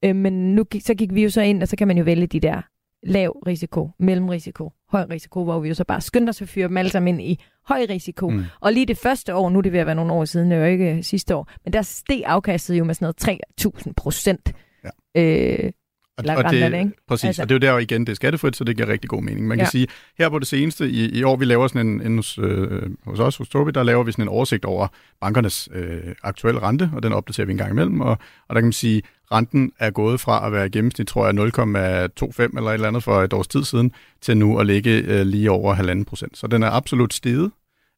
[0.05, 2.27] Øh, men nu så gik vi jo så ind, og så kan man jo vælge
[2.27, 2.63] de der
[3.03, 6.77] lav risiko, mellemrisiko, høj risiko, hvor vi jo så bare skyndte os at fyre dem
[6.77, 8.29] alle sammen ind i høj risiko.
[8.31, 8.45] Mm.
[8.61, 10.61] Og lige det første år, nu er det ved at være nogle år siden, det
[10.61, 13.41] var ikke sidste år, men der steg afkastet jo med sådan noget
[13.87, 14.53] 3.000 procent.
[14.85, 15.23] Ja.
[15.23, 15.73] Øh,
[16.18, 16.92] og, og det, ikke?
[17.09, 17.42] Præcis, altså.
[17.42, 19.46] og det er jo der igen, det er skattefrit, så det giver rigtig god mening.
[19.46, 19.70] Man kan ja.
[19.70, 19.87] sige,
[20.18, 23.20] her på det seneste, i, i år, vi laver sådan en, en hos, øh, hos
[23.20, 24.87] os, hos Tobi, der laver vi sådan en oversigt over
[25.20, 28.64] bankernes øh, aktuelle rente, og den opdaterer vi en gang imellem, og, og der kan
[28.64, 32.74] man sige, renten er gået fra at være i gennemsnit, tror jeg, 0,25 eller et
[32.74, 36.05] eller andet for et års tid siden, til nu at ligge øh, lige over 1,5
[36.05, 36.38] procent.
[36.38, 37.50] Så den er absolut steget,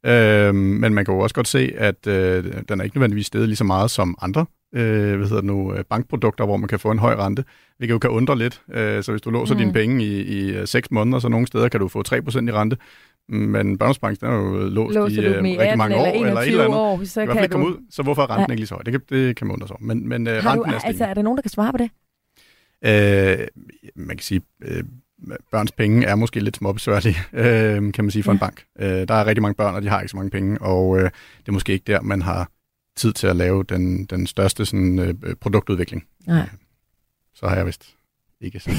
[0.06, 3.48] øh, men man kan jo også godt se, at øh, den er ikke nødvendigvis steget
[3.48, 4.46] lige så meget som andre
[4.76, 7.44] øh, hvad hedder det nu, øh, bankprodukter, hvor man kan få en høj rente,
[7.78, 8.62] hvilket jo kan undre lidt.
[8.72, 9.58] Øh, så hvis du låser mm.
[9.58, 12.76] dine penge i, i 6 måneder, så nogle steder kan du få 3% i rente,
[13.28, 16.48] men Børnsbank, den er jo låst Låser i, øh, rigtig mange år, eller, eller et
[16.48, 16.78] eller andet.
[16.78, 17.48] År, så kan du...
[17.48, 18.52] komme ud, så hvorfor er renten ja.
[18.52, 18.82] ikke lige så høj?
[18.82, 21.14] Det kan, det kan man undre sig Men, men øh, renten du, er Altså, er
[21.14, 21.90] der nogen, der kan svare på det?
[22.84, 23.46] Øh,
[23.96, 24.84] man kan sige, øh,
[25.50, 28.34] børns penge er måske lidt småbesværlige, øh, kan man sige, for ja.
[28.34, 28.64] en bank.
[28.78, 31.04] Øh, der er rigtig mange børn, og de har ikke så mange penge, og øh,
[31.38, 32.50] det er måske ikke der, man har
[32.96, 36.04] tid til at lave den, den største sådan, øh, produktudvikling.
[36.26, 36.38] Nej.
[36.38, 36.46] Øh,
[37.34, 37.96] så har jeg vist
[38.40, 38.78] ikke sådan.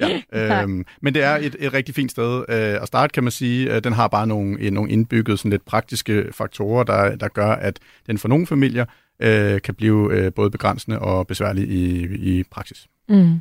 [0.32, 3.30] ja, øhm, men det er et, et rigtig fint sted øh, at starte, kan man
[3.30, 3.74] sige.
[3.74, 7.78] Øh, den har bare nogle, nogle indbygget sådan lidt praktiske faktorer, der, der gør, at
[8.06, 8.84] den for nogle familier
[9.20, 12.02] øh, kan blive øh, både begrænsende og besværlig i,
[12.38, 12.88] i praksis.
[13.08, 13.40] Mm.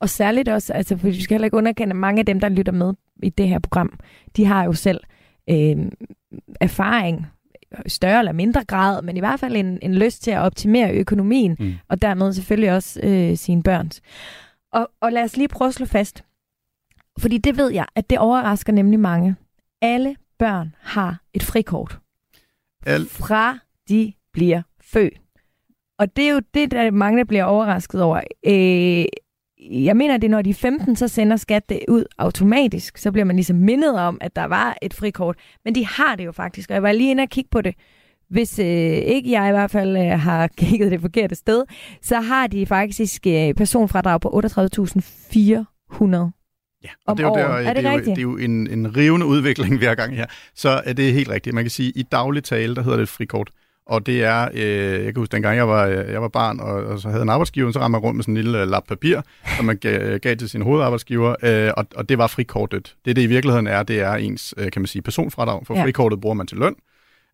[0.00, 2.72] Og særligt også, altså, for vi skal heller ikke underkende, mange af dem, der lytter
[2.72, 3.98] med i det her program,
[4.36, 5.00] de har jo selv
[5.50, 5.76] øh,
[6.60, 7.26] erfaring
[7.86, 11.56] større eller mindre grad, men i hvert fald en, en lyst til at optimere økonomien,
[11.58, 11.74] mm.
[11.88, 14.02] og dermed selvfølgelig også øh, sine børns.
[14.72, 16.24] Og, og lad os lige prøve at slå fast,
[17.18, 19.36] fordi det ved jeg, at det overrasker nemlig mange.
[19.80, 21.98] Alle børn har et frikort.
[22.86, 23.06] Al...
[23.06, 23.58] Fra
[23.88, 25.14] de bliver født.
[25.98, 28.20] Og det er jo det, der mange der bliver overrasket over.
[28.46, 29.04] Øh,
[29.70, 32.98] jeg mener, det er, når de er 15, så sender skat det ud automatisk.
[32.98, 35.36] Så bliver man ligesom mindet om, at der var et frikort.
[35.64, 37.74] Men de har det jo faktisk, og jeg var lige inde og kigge på det.
[38.30, 41.64] Hvis øh, ikke jeg i hvert fald øh, har kigget det forkerte sted,
[42.02, 46.30] så har de faktisk øh, personfradrag på 38.400
[46.84, 48.70] Ja, og det er jo, der, er det, det, er jo, det er jo en,
[48.70, 50.26] en rivende udvikling hver gang her.
[50.54, 51.54] Så er det helt rigtigt.
[51.54, 53.50] Man kan sige, at i daglig tale, der hedder det et frikort.
[53.86, 56.98] Og det er, øh, jeg kan huske, dengang jeg var, jeg var barn, og, og
[56.98, 59.20] så havde en arbejdsgiver, så ramte man rundt med sådan en lille øh, lap papir,
[59.56, 62.96] som man gav, gav til sin hovedarbejdsgiver, øh, og, og det var frikortet.
[63.04, 65.84] Det, det i virkeligheden er, det er ens, øh, kan man sige, personfradrag, for ja.
[65.84, 66.74] frikortet bruger man til løn,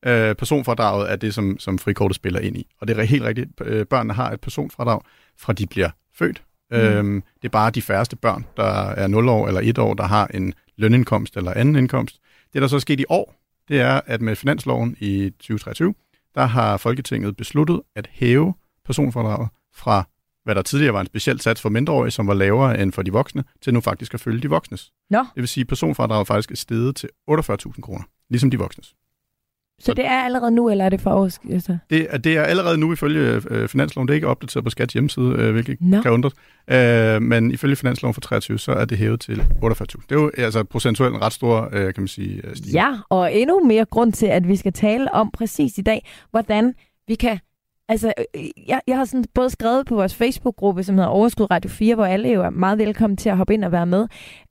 [0.07, 2.67] Øh, personfradraget er det, som, som frikortet spiller ind i.
[2.81, 3.51] Og det er helt rigtigt.
[3.61, 5.01] Øh, børnene har et personfradrag,
[5.39, 6.43] fra de bliver født.
[6.71, 6.77] Mm.
[6.77, 10.05] Øhm, det er bare de færreste børn, der er 0 år eller 1 år, der
[10.05, 12.19] har en lønindkomst eller anden indkomst.
[12.53, 13.35] Det, der så er sket i år,
[13.69, 15.95] det er, at med finansloven i 2023,
[16.39, 20.05] der har Folketinget besluttet at hæve personfradraget fra,
[20.45, 23.13] hvad der tidligere var en speciel sats for mindreårige, som var lavere end for de
[23.13, 24.93] voksne, til nu faktisk at følge de voksnes.
[25.11, 25.19] Nå.
[25.19, 28.95] Det vil sige, at personfradraget faktisk er steget til 48.000 kroner, ligesom de voksnes.
[29.81, 31.41] Så det er allerede nu, eller er det for års?
[31.53, 31.79] Altså?
[31.91, 34.09] Det, er, det er allerede nu ifølge øh, finansloven.
[34.09, 36.03] Det er ikke opdateret på Skats hjemmeside, øh, hvilket no.
[36.03, 36.33] kan undres.
[36.71, 39.43] Øh, men ifølge finansloven for 23, så er det hævet til 48.000.
[39.61, 42.75] Det er jo altså procentuelt en ret stor, øh, kan man sige, øh, stigning.
[42.75, 46.75] Ja, og endnu mere grund til, at vi skal tale om præcis i dag, hvordan
[47.09, 47.39] vi kan
[47.91, 51.71] Altså, øh, jeg, jeg har sådan både skrevet på vores Facebook-gruppe, som hedder Overskud Radio
[51.71, 54.07] 4, hvor alle jo er meget velkommen til at hoppe ind og være med.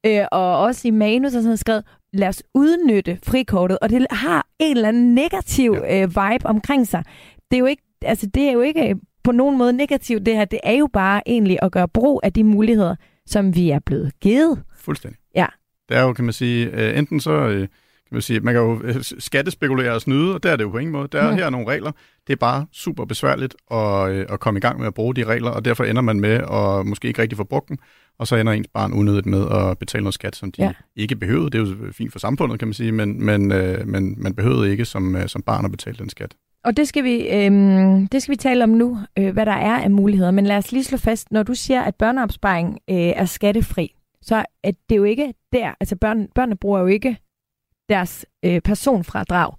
[0.05, 1.83] Øh, og også i manus har sådan skrevet,
[2.13, 3.77] lad os udnytte frikortet.
[3.81, 6.01] Og det har en eller anden negativ ja.
[6.01, 7.03] øh, vibe omkring sig.
[7.51, 10.45] Det er jo ikke, altså, det er jo ikke på nogen måde negativt, det her.
[10.45, 12.95] Det er jo bare egentlig at gøre brug af de muligheder,
[13.25, 14.63] som vi er blevet givet.
[14.77, 15.19] Fuldstændig.
[15.35, 15.45] Ja.
[15.89, 17.31] Det er jo, kan man sige, øh, enten så...
[17.31, 17.67] Øh,
[18.09, 20.69] kan man sige, man kan jo øh, skattespekulere og snyde, og der er det jo
[20.69, 21.07] på ingen måde.
[21.11, 21.35] Der er ja.
[21.35, 21.91] her nogle regler.
[22.27, 25.23] Det er bare super besværligt at, øh, at komme i gang med at bruge de
[25.23, 27.77] regler, og derfor ender man med at måske ikke rigtig få brugt dem,
[28.19, 30.71] og så ender ens barn unødigt med at betale noget skat, som de ja.
[30.95, 31.49] ikke behøvede.
[31.49, 34.71] Det er jo fint for samfundet, kan man sige, men, men, øh, men man behøvede
[34.71, 36.35] ikke som, som barn at betale den skat.
[36.63, 37.51] Og det skal vi, øh,
[38.11, 40.31] det skal vi tale om nu, øh, hvad der er af muligheder.
[40.31, 44.45] Men lad os lige slå fast, når du siger, at børneopsparing øh, er skattefri, så
[44.63, 47.17] er det jo ikke der, altså børn, børnene bruger jo ikke
[47.89, 49.53] deres øh, personfradrag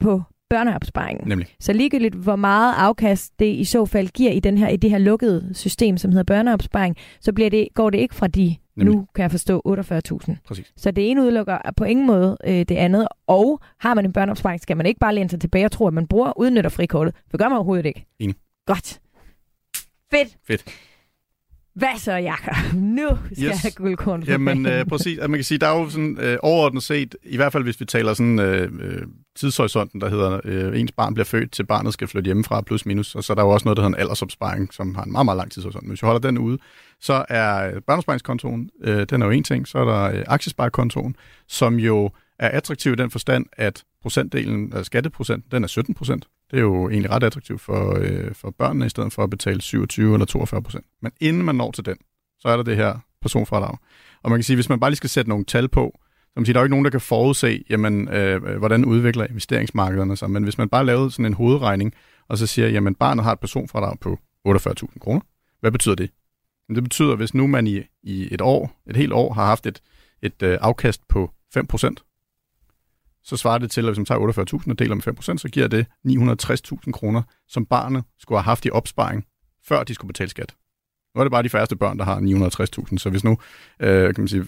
[0.00, 1.28] på børneopsparingen.
[1.28, 1.46] Nemlig.
[1.60, 4.90] Så ligegyldigt, hvor meget afkast det i så fald giver i, den her, i det
[4.90, 8.94] her lukkede system, som hedder børneopsparing, så bliver det, går det ikke fra de, Nemlig.
[8.96, 10.36] nu kan jeg forstå, 48.000.
[10.46, 10.72] Præcis.
[10.76, 13.08] Så det ene udelukker på ingen måde øh, det andet.
[13.26, 15.94] Og har man en børneopsparing, skal man ikke bare læne sig tilbage og tro, at
[15.94, 17.14] man bruger udnytter frikortet.
[17.30, 18.06] For gør man overhovedet ikke.
[18.18, 18.36] Enig.
[18.66, 19.00] Godt.
[20.10, 20.36] Fedt.
[20.46, 20.64] Fedt.
[21.74, 22.54] Hvad så, Jakob?
[22.74, 23.48] Nu skal yes.
[23.48, 25.18] jeg have guldkorn Jamen, øh, præcis.
[25.18, 27.80] Altså, man kan sige, der er jo sådan øh, overordnet set, i hvert fald hvis
[27.80, 29.02] vi taler sådan øh, øh,
[29.36, 33.14] tidshorisonten, der hedder, øh, ens barn bliver født til barnet skal flytte hjemmefra, plus minus,
[33.14, 35.24] og så er der jo også noget, der hedder en aldersopsparing, som har en meget,
[35.24, 35.84] meget lang tidshorisont.
[35.84, 36.58] Men hvis vi holder den ude,
[37.00, 41.16] så er børneopsparingskontoen, øh, den er jo en ting, så er der øh, aktiesparekontoen,
[41.48, 42.10] som jo
[42.40, 46.28] er attraktiv i den forstand, at procentdelen, altså skatteprocenten, den er 17 procent.
[46.50, 49.60] Det er jo egentlig ret attraktivt for, øh, for børnene, i stedet for at betale
[49.60, 50.84] 27 eller 42 procent.
[51.02, 51.96] Men inden man når til den,
[52.38, 53.76] så er der det her personfradrag.
[54.22, 55.98] Og man kan sige, hvis man bare lige skal sætte nogle tal på,
[56.34, 60.16] som siger, der er jo ikke nogen, der kan forudse, jamen, øh, hvordan udvikler investeringsmarkederne
[60.16, 60.30] sig.
[60.30, 61.94] Men hvis man bare lavede sådan en hovedregning,
[62.28, 64.18] og så siger, jamen barnet har et personfradrag på
[64.48, 65.20] 48.000 kroner,
[65.60, 66.10] hvad betyder det?
[66.74, 69.82] Det betyder, hvis nu man i, i et år, et helt år, har haft et,
[70.22, 72.09] et øh, afkast på 5%,
[73.24, 75.68] så svarer det til, at hvis man tager 48.000 og deler med 5%, så giver
[75.68, 79.24] det 960.000 kroner, som barnet skulle have haft i opsparing,
[79.64, 80.54] før de skulle betale skat.
[81.14, 82.16] Nu er det bare de færreste børn, der har
[82.90, 83.38] 960.000, så hvis nu,
[83.80, 84.44] øh, kan man sige,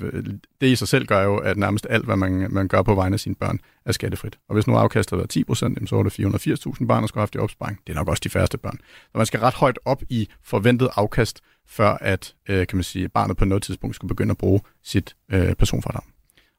[0.60, 3.14] det i sig selv gør jo, at nærmest alt, hvad man, man gør på vegne
[3.14, 4.38] af sine børn, er skattefrit.
[4.48, 7.34] Og hvis nu afkastet var 10% så var det 480.000 børn, der skulle have haft
[7.34, 7.78] i opsparing.
[7.86, 8.78] Det er nok også de færreste børn.
[8.80, 13.08] Så man skal ret højt op i forventet afkast, før at, øh, kan man sige,
[13.08, 16.02] barnet på noget tidspunkt skulle begynde at bruge sit øh, personfradrag.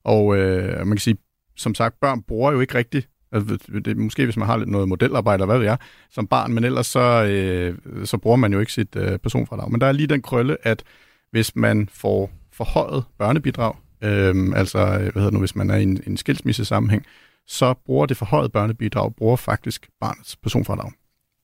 [0.05, 1.17] Og øh, man kan sige,
[1.55, 4.87] som sagt, børn bruger jo ikke rigtigt Altså, det, måske hvis man har lidt noget
[4.87, 5.77] modelarbejde, eller hvad ved jeg,
[6.11, 9.71] som barn, men ellers så, øh, så bruger man jo ikke sit øh, personfradrag.
[9.71, 10.83] Men der er lige den krølle, at
[11.31, 16.03] hvis man får forhøjet børnebidrag, øh, altså hvad hedder nu, hvis man er i en,
[16.07, 17.05] en skilsmissesammenhæng,
[17.47, 20.91] så bruger det forhøjet børnebidrag, bruger faktisk barnets personfradrag.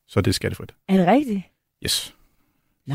[0.07, 0.71] Så det er skattefrit.
[0.87, 1.41] Er det rigtigt?
[1.85, 2.15] Yes.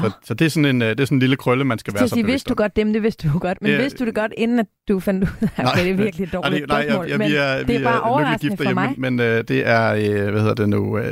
[0.02, 1.94] Så, så det, er sådan en, øh, det er sådan en lille krølle, man skal
[1.94, 3.62] være så bevidst vidste du godt dem, det vidste du godt.
[3.62, 5.94] Men det, vidste du det godt, inden at du fandt ud af, at det er
[5.94, 8.94] virkelig dårligt nej, nej, jeg, jeg, men vi er, det er bare overraskende for mig.
[8.98, 11.02] Men, men uh, det er, uh, hvad hedder det nu, uh,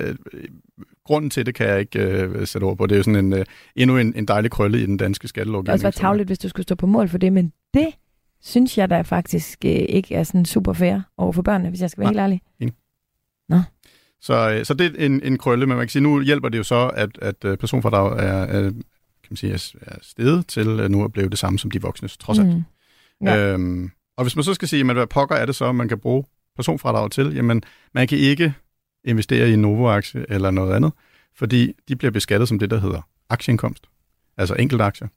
[1.04, 2.86] grunden til det kan jeg ikke uh, sætte ord på.
[2.86, 3.40] Det er jo sådan en, uh,
[3.76, 5.66] endnu en, en dejlig krølle i den danske skattelovgivning.
[5.66, 7.88] Det også være tavligt, hvis du skulle stå på mål for det, men det
[8.42, 11.90] synes jeg da faktisk uh, ikke er sådan super fair over for børnene, hvis jeg
[11.90, 12.28] skal være nej.
[12.28, 12.40] helt ærlig.
[12.60, 12.81] Nå.
[14.22, 16.58] Så, øh, så det er en, en krølle, men man kan sige, nu hjælper det
[16.58, 20.90] jo så, at, at øh, personfordrag er, er, kan man sige, er stedet til øh,
[20.90, 22.48] nu at blive det samme som de voksnes, trods alt.
[22.48, 22.64] Mm.
[23.26, 23.52] Ja.
[23.52, 25.98] Øhm, og hvis man så skal sige, jamen, hvad pokker er det så, man kan
[25.98, 26.24] bruge
[26.56, 27.34] personfradrag til?
[27.34, 27.62] Jamen,
[27.94, 28.54] man kan ikke
[29.04, 30.92] investere i en Novo-aktie eller noget andet,
[31.36, 33.86] fordi de bliver beskattet som det, der hedder aktieindkomst,
[34.36, 35.08] altså enkeltaktier.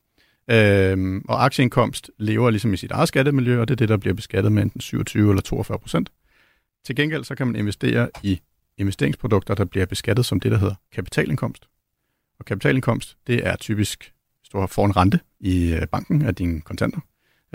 [0.52, 4.14] Øhm, og aktieindkomst lever ligesom i sit eget skattemiljø, og det er det, der bliver
[4.14, 6.10] beskattet med enten 27 eller 42 procent.
[6.86, 8.42] Til gengæld så kan man investere i
[8.78, 11.68] investeringsprodukter, der bliver beskattet som det, der hedder kapitalindkomst.
[12.40, 16.62] Og kapitalindkomst, det er typisk, hvis du får en rente i øh, banken af dine
[16.62, 17.00] kontanter.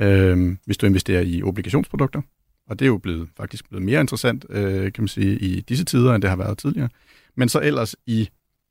[0.00, 2.22] øh, hvis du investerer i obligationsprodukter,
[2.66, 5.84] Og det er jo blevet, faktisk blevet mere interessant, øh, kan man sige, i disse
[5.84, 6.88] tider, end det har været tidligere.
[7.36, 8.28] Men så ellers i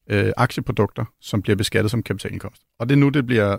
[0.09, 2.61] øh, aktieprodukter, som bliver beskattet som kapitalindkomst.
[2.79, 3.57] Og det er nu, det bliver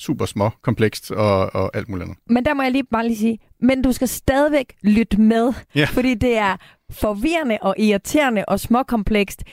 [0.00, 2.18] super små, komplekst og, og alt muligt andet.
[2.26, 5.84] Men der må jeg lige bare lige sige, men du skal stadigvæk lytte med, Ja.
[5.84, 6.56] fordi det er
[6.90, 9.44] forvirrende og irriterende og småkomplekst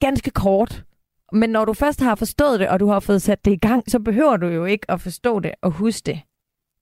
[0.00, 0.84] ganske kort.
[1.32, 3.90] Men når du først har forstået det, og du har fået sat det i gang,
[3.90, 6.20] så behøver du jo ikke at forstå det og huske det.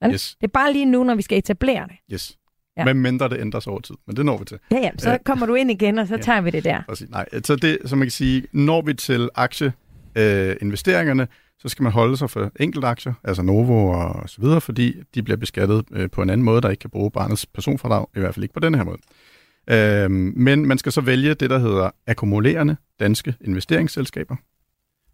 [0.03, 0.13] Vel?
[0.13, 1.97] Yes, Det er bare lige nu, når vi skal etablere det.
[2.13, 2.39] yes.
[2.79, 2.85] Ja.
[2.85, 3.95] Men mindre det ændres over tid.
[4.07, 4.59] Men det når vi til.
[4.71, 5.17] Ja, ja, så Ja.
[5.25, 6.21] kommer du ind igen, og så Ja.
[6.23, 6.83] tager vi det der.
[6.89, 7.09] Præcis.
[7.11, 11.29] Nej, så det, som man kan sige, når vi til aktieinvesteringerne, øh, investeringerne,
[11.59, 15.37] så skal man holde sig for enkeltaktier, altså Novo og så videre, fordi de bliver
[15.37, 18.45] beskattet øh, på en anden måde, der ikke kan bruge barnets personfradrag, i hvert fald
[18.45, 18.99] ikke på den her måde.
[19.71, 24.37] Øhm, men man skal så vælge det, der hedder akkumulerende danske investeringsselskaber.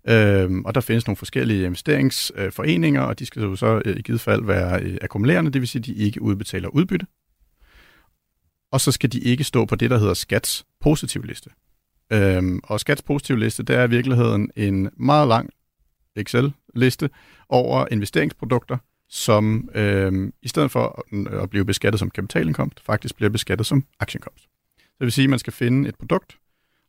[0.08, 4.20] Øhm, og der findes nogle forskellige investeringsforeninger, og de skal jo så øh, i givet
[4.20, 7.06] fald være øh, akkumulerende, det vil sige, at de ikke udbetaler udbytte.
[8.72, 11.50] Og så skal de ikke stå på det, der hedder skats positivliste.
[12.12, 15.50] Øhm, og skats positivliste, det er i virkeligheden en meget lang
[16.16, 17.10] Excel-liste
[17.48, 18.76] over investeringsprodukter,
[19.08, 23.84] som øhm, i stedet for at- at blive beskattet som kapitalindkomst, faktisk bliver beskattet som
[24.00, 24.42] aktieindkomst.
[24.78, 26.38] Så det vil sige, at man skal finde et produkt,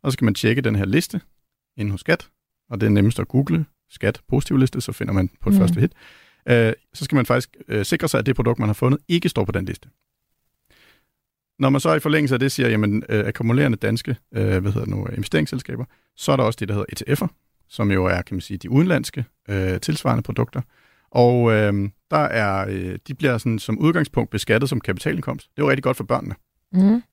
[0.04, 1.22] og så skal man tjekke den her liste
[1.78, 2.30] inde hos Skat,
[2.70, 5.62] og det er nemmest at google Skat positivliste, så finder man på det Mm.
[5.64, 5.68] mm.
[5.68, 5.92] første hit.
[6.50, 9.30] Øh, så skal man faktisk øh, sikre sig, at det produkt, man har fundet, ikke
[9.30, 9.90] står på den liste.
[11.60, 14.80] Når man så i forlængelse af det siger, jamen øh, akkumulerende danske øh, hvad hedder
[14.80, 17.28] det nu, investeringsselskaber, så er der også det, der hedder ETF'er,
[17.70, 20.62] som jo er, kan man sige, de udenlandske øh, tilsvarende produkter.
[21.12, 25.50] Og øh, der er, øh, de bliver sådan, som udgangspunkt beskattet som kapitalindkomst.
[25.56, 26.36] Det jo rigtig godt for børnene.
[26.74, 27.04] Mm.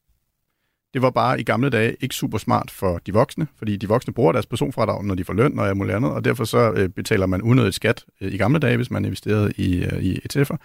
[0.94, 4.12] Det var bare i gamle dage ikke super smart for de voksne, fordi de voksne
[4.12, 6.88] bruger deres personfradrag, når de får løn og alt muligt andet, og derfor så øh,
[6.88, 10.56] betaler man unødigt skat øh, i gamle dage, hvis man investerede i, øh, i ETF'er.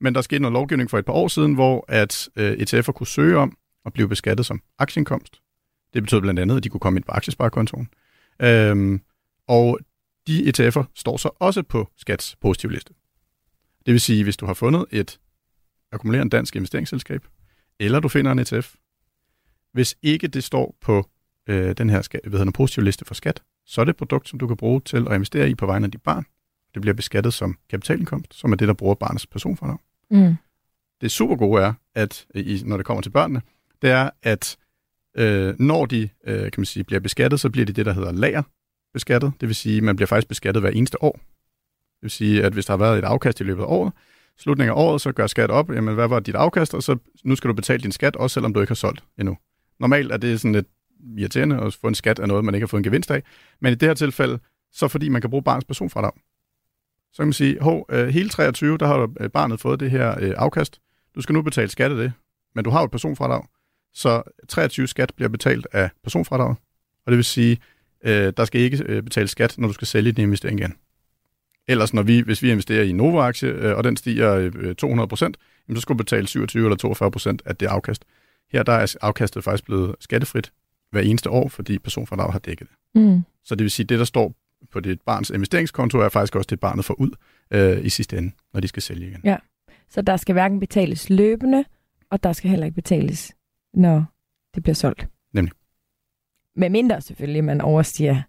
[0.00, 3.06] Men der skete noget lovgivning for et par år siden, hvor at øh, ETF'er kunne
[3.06, 5.40] søge om at blive beskattet som aktieindkomst.
[5.94, 7.88] Det betød blandt andet, at de kunne komme ind på aktiesparekontoen.
[8.42, 9.00] Øhm,
[9.52, 9.78] og
[10.26, 12.94] de ETF'er står så også på skats positivliste.
[13.86, 15.20] Det vil sige, hvis du har fundet et
[15.92, 17.26] akkumulerende dansk investeringsselskab,
[17.80, 18.74] eller du finder en ETF,
[19.72, 21.08] hvis ikke det står på
[21.46, 24.38] øh, den her hvad hedder, positive liste for skat, så er det et produkt, som
[24.38, 26.26] du kan bruge til at investere i på vegne af dit barn.
[26.74, 29.78] Det bliver beskattet som kapitalindkomst, som er det, der bruger barnets personfordrag.
[30.10, 30.34] Mm.
[31.00, 33.42] Det super gode er, at i, når det kommer til børnene,
[33.82, 34.56] det er, at
[35.16, 38.12] øh, når de øh, kan man sige, bliver beskattet, så bliver de det, der hedder
[38.92, 39.32] beskattet.
[39.40, 41.12] Det vil sige, at man bliver faktisk beskattet hver eneste år.
[41.12, 43.92] Det vil sige, at hvis der har været et afkast i løbet af året,
[44.38, 47.36] slutningen af året, så gør skat op, jamen hvad var dit afkast, og så nu
[47.36, 49.36] skal du betale din skat, også selvom du ikke har solgt endnu.
[49.80, 50.66] Normalt er det sådan lidt
[51.18, 53.22] irriterende at få en skat af noget, man ikke har fået en gevinst af,
[53.60, 54.38] men i det her tilfælde,
[54.72, 56.12] så fordi man kan bruge barnets personfradrag.
[57.12, 60.14] Så kan man sige, hov, øh, hele 23, der har øh, barnet fået det her
[60.20, 60.80] øh, afkast.
[61.14, 62.12] Du skal nu betale skat af det,
[62.54, 63.44] men du har jo et personfradrag,
[63.94, 66.56] så 23 skat bliver betalt af personfradraget,
[67.06, 67.58] og det vil sige,
[68.04, 70.74] øh, der skal ikke øh, betale skat, når du skal sælge din investering igen.
[71.68, 75.08] Ellers, når vi, hvis vi investerer i en Nova-aktie, øh, og den stiger øh, 200
[75.08, 75.36] procent,
[75.74, 78.04] så skal du betale 27 eller 42 procent af det afkast.
[78.52, 80.52] Her der er afkastet faktisk blevet skattefrit
[80.90, 83.02] hver eneste år, fordi personfradrag har dækket det.
[83.02, 83.20] Mm.
[83.44, 84.34] Så det vil sige, at det, der står
[84.70, 87.10] på dit barns investeringskonto, er faktisk også det, barnet får ud
[87.50, 89.20] øh, i sidste ende, når de skal sælge igen.
[89.24, 89.36] Ja.
[89.90, 91.64] Så der skal hverken betales løbende,
[92.10, 93.32] og der skal heller ikke betales,
[93.74, 94.04] når
[94.54, 95.08] det bliver solgt.
[96.56, 98.22] Med mindre selvfølgelig, man overstiger.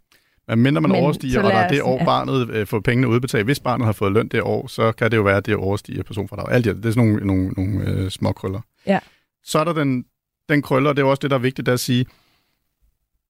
[0.47, 2.05] Men mindre man Men overstiger, og der er det år, ja.
[2.05, 3.45] barnet øh, får pengene udbetalt.
[3.45, 6.03] Hvis barnet har fået løn det år, så kan det jo være, at det overstiger
[6.03, 6.51] personfradrag.
[6.53, 8.61] Alt det, det er sådan nogle, nogle, nogle øh, små krøller.
[8.87, 8.99] Ja.
[9.43, 10.05] Så er der den,
[10.49, 12.05] den krøller, og det er også det, der er vigtigt at sige,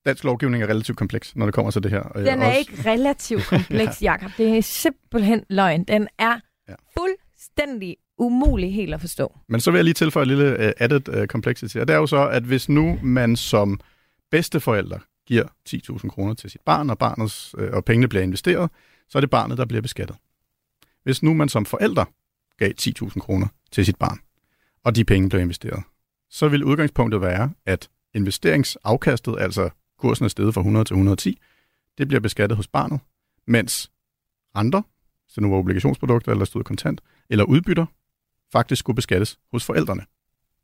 [0.06, 2.18] dansk lovgivning er relativt kompleks, når det kommer til det her.
[2.18, 4.32] Øh, Den er også- ikke relativt kompleks, Jakob.
[4.38, 5.84] Det er simpelthen løgn.
[5.84, 6.40] Den er
[6.70, 6.74] Ja.
[6.98, 9.38] fuldstændig umulig helt at forstå.
[9.50, 11.98] Men så vil jeg lige tilføje et lille uh, added uh, complexity, og det er
[11.98, 13.80] jo så, at hvis nu man som
[14.34, 18.72] bedsteforælder giver 10.000 kroner til sit barn, og, barnets, øh, og pengene bliver investeret,
[19.10, 20.18] så er det barnet, der bliver beskattet.
[21.04, 22.06] Hvis nu man som forælder
[22.58, 24.20] gav 10.000 kroner til sit barn,
[24.84, 25.84] og de penge blev investeret,
[26.30, 29.70] så vil udgangspunktet være, at investeringsafkastet, altså
[30.00, 31.40] kursen er steget fra 100 til 110,
[31.98, 33.00] det bliver beskattet hos barnet,
[33.48, 33.92] mens
[34.54, 34.84] andre,
[35.28, 37.86] så nu var obligationsprodukter eller stod kontant, eller udbytter,
[38.52, 40.06] faktisk skulle beskattes hos forældrene.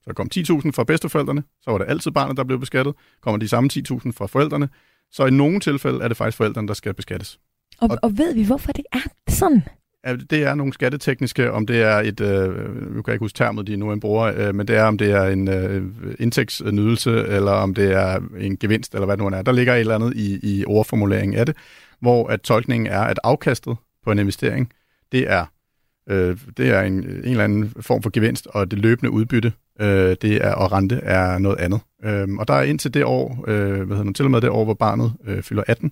[0.03, 2.93] Så kom 10.000 fra bedsteforældrene, så var det altid barnet, der blev beskattet.
[3.21, 4.69] Kommer de samme 10.000 fra forældrene,
[5.11, 7.39] så i nogle tilfælde er det faktisk forældrene, der skal beskattes.
[7.81, 9.63] Og, Og- og ved vi, hvorfor det er sådan?
[10.29, 12.47] Det er nogle skattetekniske, om det er et, øh,
[12.95, 14.97] nu kan jeg ikke huske termet, de nu en bruger, øh, men det er, om
[14.97, 15.83] det er en øh,
[16.19, 19.41] indtægtsnydelse, eller om det er en gevinst, eller hvad det nu er.
[19.41, 21.55] Der ligger et eller andet i, i ordformuleringen af det,
[22.01, 24.71] hvor at tolkningen er, at afkastet på en investering,
[25.11, 25.45] det er
[26.09, 30.15] Øh, det er en, en eller anden form for gevinst, og det løbende udbytte, øh,
[30.21, 31.79] det er, og rente er noget andet.
[32.03, 34.49] Øh, og der er indtil det år, øh, hvad hedder det, til og med det
[34.49, 35.91] år, hvor barnet øh, fylder 18,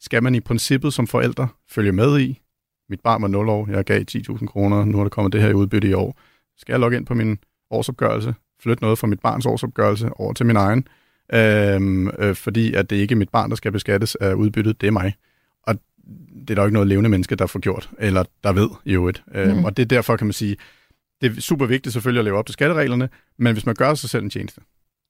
[0.00, 2.40] skal man i princippet som forældre følge med i.
[2.88, 5.48] Mit barn var 0 år, jeg gav 10.000 kroner, nu er der kommet det her
[5.48, 6.20] i udbytte i år.
[6.58, 7.38] Skal jeg logge ind på min
[7.70, 10.88] årsopgørelse, flytte noget fra mit barns årsopgørelse over til min egen,
[11.34, 14.86] øhm, øh, fordi at det ikke er mit barn, der skal beskattes af udbyttet, det
[14.86, 15.14] er mig.
[15.62, 15.74] Og
[16.40, 18.92] det er der jo ikke noget levende menneske, der får gjort, eller der ved i
[18.92, 19.24] øvrigt.
[19.34, 19.64] Mm.
[19.64, 20.56] Og det er derfor, kan man sige,
[21.20, 24.10] det er super vigtigt selvfølgelig at leve op til skattereglerne, men hvis man gør sig
[24.10, 24.60] selv en tjeneste,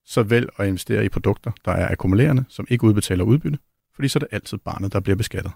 [0.05, 3.59] så vælg at investere i produkter, der er akkumulerende, som ikke udbetaler udbytte,
[3.95, 5.53] fordi så er det altid barnet, der bliver beskattet.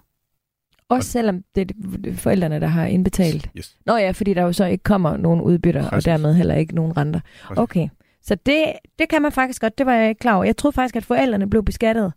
[0.89, 1.71] Også selvom det
[2.07, 3.49] er forældrene, der har indbetalt?
[3.57, 3.77] Yes.
[3.85, 6.07] Nå ja, fordi der jo så ikke kommer nogen udbytter, Præcis.
[6.07, 7.19] og dermed heller ikke nogen renter.
[7.43, 7.57] Præcis.
[7.57, 7.87] Okay,
[8.21, 10.43] så det, det kan man faktisk godt, det var jeg ikke klar over.
[10.43, 12.13] Jeg troede faktisk, at forældrene blev beskattet.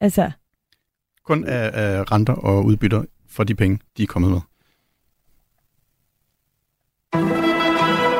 [0.00, 0.30] Altså...
[1.24, 4.40] Kun af, af renter og udbytter for de penge, de er kommet med.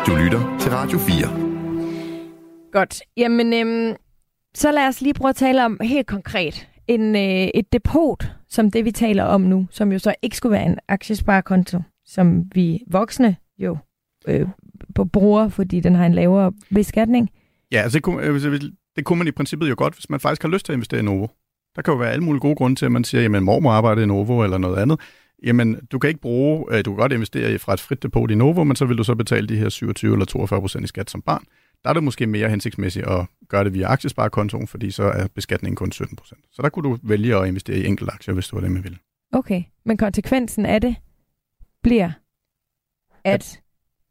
[0.06, 2.72] Du lytter til Radio 4.
[2.72, 3.02] Godt.
[3.16, 3.96] Jamen, øhm,
[4.54, 8.70] så lad os lige prøve at tale om helt konkret en, øh, et depot, som
[8.70, 12.80] det vi taler om nu, som jo så ikke skulle være en aktiesparekonto, som vi
[12.90, 13.76] voksne jo
[14.28, 14.48] øh,
[15.12, 17.30] bruger, fordi den har en lavere beskatning.
[17.72, 18.60] Ja, altså det kunne, øh,
[18.96, 21.00] det kunne man i princippet jo godt, hvis man faktisk har lyst til at investere
[21.00, 21.26] i Novo.
[21.76, 24.02] Der kan jo være alle mulige gode grunde til, at man siger, jamen mormor arbejder
[24.02, 25.00] i Novo eller noget andet.
[25.44, 28.30] Jamen, du kan ikke bruge, øh, du kan godt investere i fra et frit depot
[28.30, 30.86] i Novo, men så vil du så betale de her 27 eller 42 procent i
[30.86, 31.44] skat som barn.
[31.84, 35.76] Der er det måske mere hensigtsmæssigt at gøre det via aktiesparekontoen, fordi så er beskatningen
[35.76, 36.40] kun 17 procent.
[36.52, 38.84] Så der kunne du vælge at investere i enkelte aktier, hvis du var det, man
[38.84, 38.98] ville.
[39.32, 40.96] Okay, men konsekvensen af det
[41.82, 42.10] bliver,
[43.24, 43.60] at, at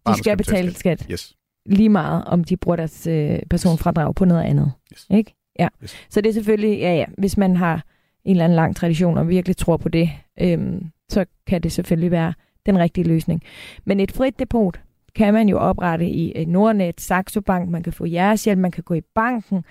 [0.08, 1.00] de skal, skal betale skat.
[1.00, 1.12] skat.
[1.12, 1.36] Yes.
[1.66, 4.72] Lige meget, om de bruger deres øh, personfradrag på noget andet.
[4.94, 5.08] Yes.
[5.10, 5.36] Ikke?
[5.60, 5.68] Ja.
[5.84, 5.98] Yes.
[6.10, 7.84] Så det er selvfølgelig, ja ja, hvis man har
[8.26, 10.10] en eller anden lang tradition og virkelig tror på det,
[10.42, 12.34] øhm, så kan det selvfølgelig være
[12.66, 13.42] den rigtige løsning.
[13.86, 14.82] Men et frit depot
[15.16, 18.94] kan man jo oprette i Nordnet, Saxo Bank, man kan få jeres man kan gå
[18.94, 19.66] i banken.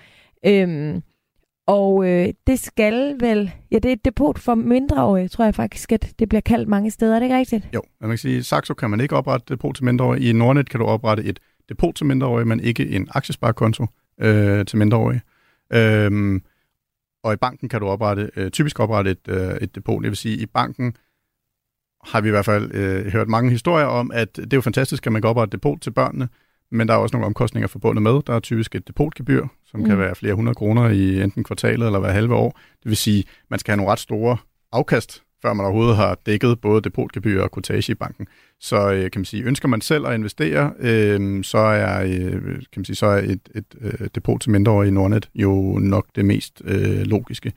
[0.45, 1.01] Øhm,
[1.67, 5.91] og øh, det skal vel, ja det er et depot for mindreårige, tror jeg faktisk,
[5.91, 7.69] at det bliver kaldt mange steder, er det ikke rigtigt?
[7.73, 10.29] Jo, man kan sige, Saxo kan man ikke oprette depot til mindreårige.
[10.29, 13.85] I Nordnet kan du oprette et depot til mindreårige, men ikke en aktiesparekonto
[14.21, 15.21] øh, til mindreårige.
[15.73, 16.41] Øhm,
[17.23, 20.03] og i banken kan du oprette, øh, typisk oprette et, øh, et depot.
[20.03, 20.95] Det vil sige, i banken
[22.03, 25.07] har vi i hvert fald øh, hørt mange historier om, at det er jo fantastisk,
[25.07, 26.29] at man kan oprette et depot til børnene,
[26.71, 28.21] men der er også nogle omkostninger forbundet med.
[28.27, 29.85] Der er typisk et depotgebyr, som mm.
[29.85, 32.59] kan være flere hundrede kroner i enten kvartalet eller hver halve år.
[32.83, 34.37] Det vil sige, man skal have nogle ret store
[34.71, 38.27] afkast, før man overhovedet har dækket både depotgebyr og kortage i banken.
[38.59, 42.63] Så øh, kan man sige, ønsker man selv at investere, øh, så er, øh, kan
[42.75, 46.25] man sige, så er et, et øh, depot til mindreårige i Nordnet jo nok det
[46.25, 47.53] mest øh, logiske.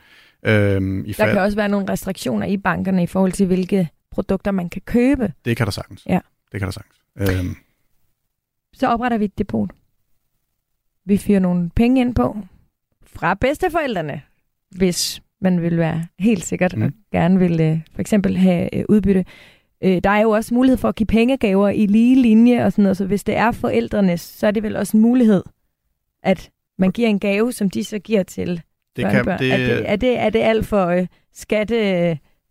[0.46, 1.28] Øh, i fald...
[1.28, 4.82] Der kan også være nogle restriktioner i bankerne i forhold til, hvilke produkter man kan
[4.86, 5.32] købe.
[5.44, 6.06] Det kan der sagtens.
[6.06, 6.20] Ja.
[6.52, 7.00] Det kan der sagtens.
[7.16, 7.56] Øh,
[8.72, 9.70] så opretter vi et depot.
[11.04, 12.38] Vi fyrer nogle penge ind på
[13.06, 14.22] fra bedsteforældrene,
[14.70, 16.82] hvis man vil være helt sikkert mm.
[16.82, 19.24] og gerne vil øh, for eksempel have øh, udbytte.
[19.84, 22.82] Øh, der er jo også mulighed for at give pengegaver i lige linje og sådan
[22.82, 25.42] noget, så hvis det er forældrenes, så er det vel også en mulighed,
[26.22, 28.62] at man giver en gave, som de så giver til
[28.96, 29.52] det kan, det...
[29.52, 31.76] Er, det, er, det, er det alt for øh, skatte...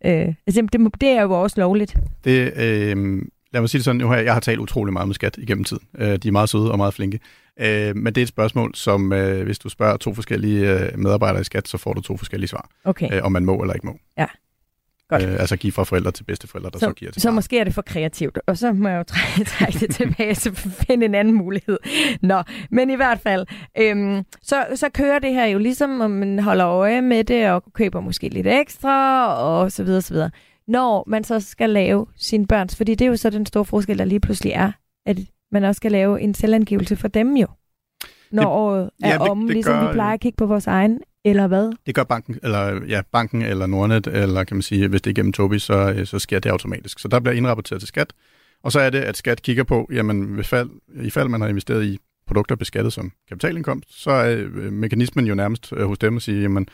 [0.06, 1.98] Øh, altså, det, det er jo også lovligt.
[2.24, 3.22] Det, øh,
[3.54, 5.64] lad mig sige det sådan, nu jeg, jeg har talt utrolig meget med skat igennem
[5.64, 5.84] tiden.
[5.98, 7.20] Øh, de er meget søde og meget flinke.
[7.60, 11.42] Øh, men det er et spørgsmål, som øh, hvis du spørger to forskellige øh, medarbejdere
[11.42, 12.70] i skat, så får du to forskellige svar.
[12.84, 13.16] Okay.
[13.16, 13.98] Øh, om man må eller ikke må.
[14.18, 14.26] Ja.
[15.10, 15.24] Godt.
[15.24, 17.36] Øh, altså give fra forældre til bedsteforældre, der så, så giver til Så barn.
[17.36, 20.52] måske er det for kreativt, og så må jeg jo trække, trække det tilbage, så
[20.88, 21.78] finde en anden mulighed.
[22.22, 23.46] Nå, men i hvert fald,
[23.78, 27.64] øhm, så, så kører det her jo ligesom, om man holder øje med det, og
[27.74, 30.30] køber måske lidt ekstra, og så videre, så videre
[30.68, 33.98] når man så skal lave sin børns, fordi det er jo så den store forskel,
[33.98, 34.72] der lige pludselig er,
[35.06, 35.18] at
[35.54, 37.48] man også skal lave en selvangivelse for dem jo,
[38.32, 40.46] når det, året er ja, det, om, det ligesom gør, vi plejer at kigge på
[40.46, 41.72] vores egen, eller hvad?
[41.86, 45.16] Det gør banken, eller ja, banken eller Nordnet, eller kan man sige, hvis det er
[45.16, 47.00] gennem Tobi, så, så sker det automatisk.
[47.00, 48.14] Så der bliver indrapporteret til skat,
[48.64, 50.70] og så er det, at skat kigger på, jamen hvis fald,
[51.02, 55.36] i fald man har investeret i produkter beskattet som kapitalindkomst, så er øh, mekanismen jo
[55.36, 56.68] nærmest øh, hos dem at sige, jamen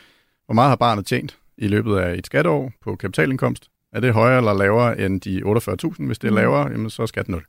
[0.46, 4.38] hvor meget har barnet tjent i løbet af et skatteår på kapitalindkomst, er det højere
[4.38, 6.06] eller lavere end de 48.000?
[6.06, 6.36] Hvis det er mm.
[6.36, 7.44] lavere, jamen, så er skat 0.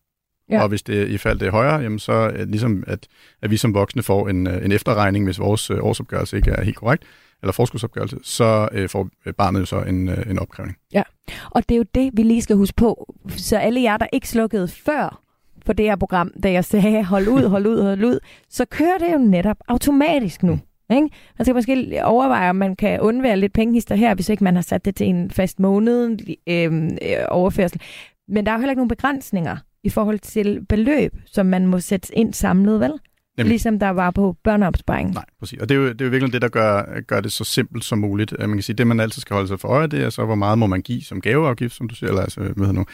[0.52, 0.62] Ja.
[0.62, 3.08] Og hvis det i fald det er højere, jamen, så det ligesom, at,
[3.42, 6.64] at vi som voksne får en, øh, en efterregning, hvis vores øh, årsopgørelse ikke er
[6.64, 7.04] helt korrekt,
[7.44, 10.78] eller forskudsopgørelse, så øh, får barnet jo så en, øh, en opkrævning.
[10.94, 11.04] Ja,
[11.52, 13.16] og det er jo det, vi lige skal huske på.
[13.30, 15.22] Så alle jer, der ikke slukkede før
[15.66, 18.98] for det her program, da jeg sagde, hold ud, hold ud, hold ud, så kører
[18.98, 20.54] det jo netop automatisk nu.
[20.54, 20.96] Mm.
[20.96, 21.10] Ikke?
[21.38, 24.62] Man skal måske overveje, om man kan undvære lidt pengehister her, hvis ikke man har
[24.62, 27.82] sat det til en fast måned øhm, øh, overførsel.
[28.28, 29.58] Men der er jo heller ikke nogen begrænsninger.
[29.84, 32.92] I forhold til beløb, som man må sætte ind samlet, vel?
[33.38, 33.50] Nemlig.
[33.50, 35.12] Ligesom der var på børneopsparing.
[35.14, 35.60] Nej, præcis.
[35.60, 37.84] Og det er jo, det er jo virkelig det, der gør, gør det så simpelt
[37.84, 38.36] som muligt.
[38.40, 40.36] Man kan sige, det man altid skal holde sig for øje, det er så, hvor
[40.36, 42.86] meget må man give som gaveafgift, som du siger, eller altså, hvad nu,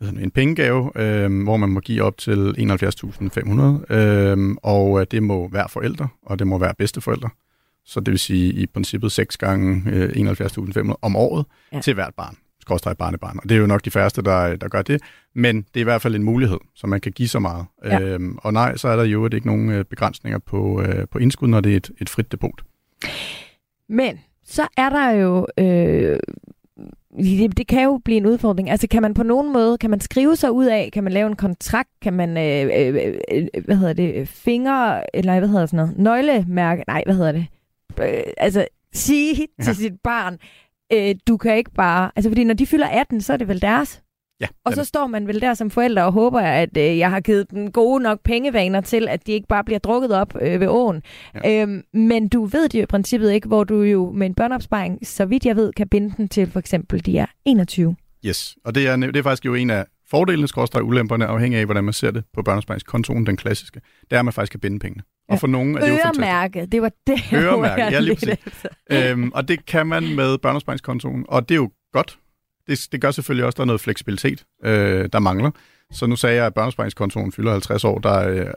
[0.00, 5.68] en pengegave, øh, hvor man må give op til 71.500, øh, og det må være
[5.68, 7.28] forældre, og det må være bedsteforældre.
[7.84, 11.80] Så det vil sige i princippet 6 gange øh, 71.500 om året ja.
[11.80, 12.36] til hvert barn
[12.70, 13.38] skorstræk barnebarn.
[13.42, 15.02] Og det er jo nok de færreste, der, der gør det.
[15.34, 17.66] Men det er i hvert fald en mulighed, så man kan give så meget.
[17.84, 18.00] Ja.
[18.00, 21.48] Øhm, og nej, så er der jo ikke nogen øh, begrænsninger på, øh, på indskud,
[21.48, 22.62] når det er et, et frit depot.
[23.88, 25.46] Men så er der jo...
[25.58, 26.18] Øh,
[27.18, 28.70] det, det kan jo blive en udfordring.
[28.70, 31.26] Altså kan man på nogen måde, kan man skrive sig ud af, kan man lave
[31.26, 35.76] en kontrakt, kan man, øh, øh, øh, hvad hedder det, fingre, eller hvad hedder sådan
[35.76, 37.46] noget, nøglemærke, nej, hvad hedder det,
[38.00, 39.72] øh, altså sige til ja.
[39.72, 40.38] sit barn,
[40.92, 42.10] øh, du kan ikke bare...
[42.16, 44.02] Altså, fordi når de fylder 18, så er det vel deres.
[44.40, 47.20] Ja, og så står man vel der som forælder og håber, at øh, jeg har
[47.20, 50.68] givet den gode nok pengevaner til, at de ikke bare bliver drukket op øh, ved
[50.68, 51.02] åen.
[51.44, 51.62] Ja.
[51.62, 55.06] Øhm, men du ved det jo i princippet ikke, hvor du jo med en børneopsparing,
[55.06, 57.96] så vidt jeg ved, kan binde den til for eksempel de er 21.
[58.26, 61.64] Yes, og det er, det er faktisk jo en af fordelene, skorstræk ulemperne, afhængig af,
[61.64, 63.80] hvordan man ser det på børneopsparingskontoen, den klassiske.
[64.00, 65.02] Det er, at man faktisk kan binde pengene.
[65.28, 66.72] Og for nogen er det jo fantastisk.
[66.72, 68.66] det var det, Øremærke, ja lige præcis.
[68.90, 72.18] øhm, og det kan man med børneopsparingskontoen, og det er jo godt.
[72.66, 75.50] Det, det gør selvfølgelig også, at der er noget fleksibilitet, øh, der mangler.
[75.92, 77.98] Så nu sagde jeg, at børneopsparingskontoen fylder 50 år.
[77.98, 78.54] Der er, øh,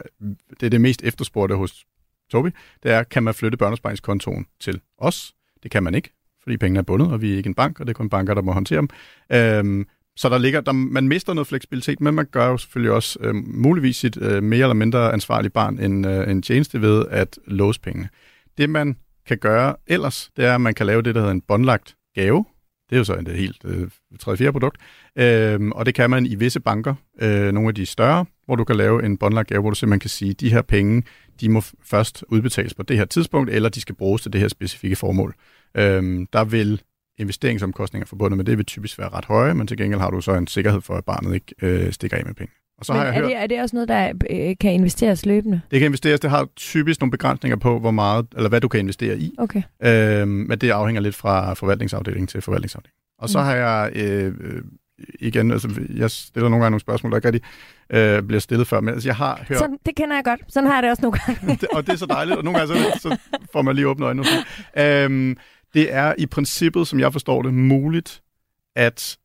[0.60, 1.86] det er det mest efterspurgte hos
[2.32, 2.50] Tobi.
[2.84, 5.34] Det er, kan man flytte børneopsparingskontoen til os?
[5.64, 6.10] Det kan man ikke,
[6.44, 8.34] fordi pengene er bundet, og vi er ikke en bank, og det er kun banker,
[8.34, 8.90] der må håndtere dem.
[9.32, 13.20] Øhm, så der ligger, der, man mister noget fleksibilitet, men man gør jo selvfølgelig også
[13.22, 17.40] øh, muligvis sit øh, mere eller mindre ansvarlige barn en, øh, en tjeneste ved at
[17.48, 18.10] låse pengene.
[18.58, 18.98] Det man
[19.28, 22.46] kan gøre ellers, det er, at man kan lave det, der hedder en båndlagt gave.
[22.90, 23.90] Det er jo så et helt øh,
[24.20, 24.78] tredje fjerde produkt.
[25.16, 28.64] Øh, og det kan man i visse banker, øh, nogle af de større, hvor du
[28.64, 31.04] kan lave en båndlagt gave, hvor du simpelthen kan sige, at de her penge,
[31.42, 34.48] de må først udbetales på det her tidspunkt, eller de skal bruges til det her
[34.48, 35.36] specifikke formål.
[35.78, 36.82] Øh, der vil
[37.18, 40.34] investeringsomkostninger forbundet med det vil typisk være ret høje, men til gengæld har du så
[40.34, 42.54] en sikkerhed for, at barnet ikke øh, stikker af med penge.
[42.78, 44.74] Og så men har jeg er, hørt, det, er det også noget, der øh, kan
[44.74, 45.62] investeres løbende?
[45.72, 46.20] Det kan investeres.
[46.20, 49.36] Det har typisk nogle begrænsninger på, hvor meget, eller hvad du kan investere i.
[49.38, 49.62] Okay.
[49.84, 52.96] Øhm, men det afhænger lidt fra forvaltningsafdeling til forvaltningsafdeling.
[53.20, 53.46] Og så mm.
[53.46, 54.62] har jeg øh, øh,
[55.20, 57.42] igen, altså jeg stiller nogle gange nogle spørgsmål, der ikke rigtig
[57.90, 59.58] øh, bliver stillet før, men altså, jeg har hørt...
[59.58, 60.42] Sådan, det kender jeg godt.
[60.48, 61.58] Sådan har jeg det også nogle gange.
[61.76, 63.18] og det er så dejligt, og nogle gange så, så
[63.54, 64.28] får man lige åbnet øjnene.
[64.78, 65.38] Øhm,
[65.74, 68.24] det er i princippet, som jeg forstår det, muligt
[68.76, 69.18] at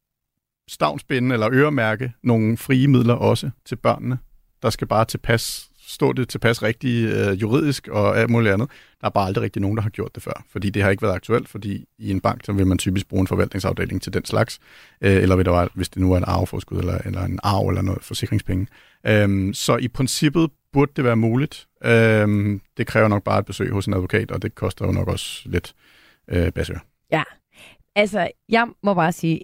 [0.68, 4.18] stavnsbinde eller øremærke nogle frie midler også til børnene.
[4.62, 8.70] Der skal bare tilpas, stå det tilpas rigtigt øh, juridisk og alt muligt andet.
[9.00, 11.02] Der er bare aldrig rigtig nogen, der har gjort det før, fordi det har ikke
[11.02, 14.24] været aktuelt, fordi i en bank, så vil man typisk bruge en forvaltningsafdeling til den
[14.24, 14.58] slags,
[15.00, 17.82] øh, eller vil der, hvis det nu er en arveforskud, eller, eller en arv, eller
[17.82, 18.66] noget forsikringspenge.
[19.06, 21.66] Øhm, så i princippet burde det være muligt.
[21.84, 25.08] Øhm, det kræver nok bare et besøg hos en advokat, og det koster jo nok
[25.08, 25.87] også lidt øh,
[26.54, 26.78] Basør.
[27.12, 27.22] Ja,
[27.94, 29.40] altså jeg må bare sige,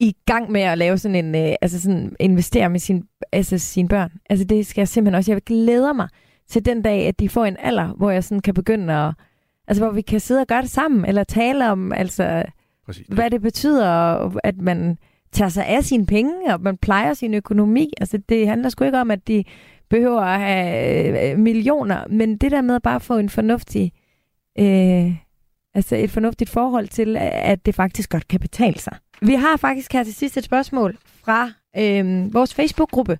[0.00, 3.88] i gang med at lave sådan en, øh, altså sådan investere med sin, altså sine
[3.88, 4.12] børn.
[4.30, 6.08] Altså det skal jeg simpelthen også, jeg glæder mig
[6.48, 9.14] til den dag, at de får en alder, hvor jeg sådan kan begynde at,
[9.68, 12.44] altså hvor vi kan sidde og gøre det sammen, eller tale om, altså,
[12.86, 13.06] Præcis.
[13.06, 13.86] hvad det betyder,
[14.44, 14.98] at man
[15.32, 17.92] tager sig af sine penge, og man plejer sin økonomi.
[18.00, 19.44] Altså det handler sgu ikke om, at de
[19.90, 23.92] behøver at have øh, millioner, men det der med at bare få en fornuftig
[24.58, 25.16] øh,
[25.76, 28.96] Altså et fornuftigt forhold til, at det faktisk godt kan betale sig.
[29.20, 33.18] Vi har faktisk her til sidst et spørgsmål fra øh, vores Facebook-gruppe.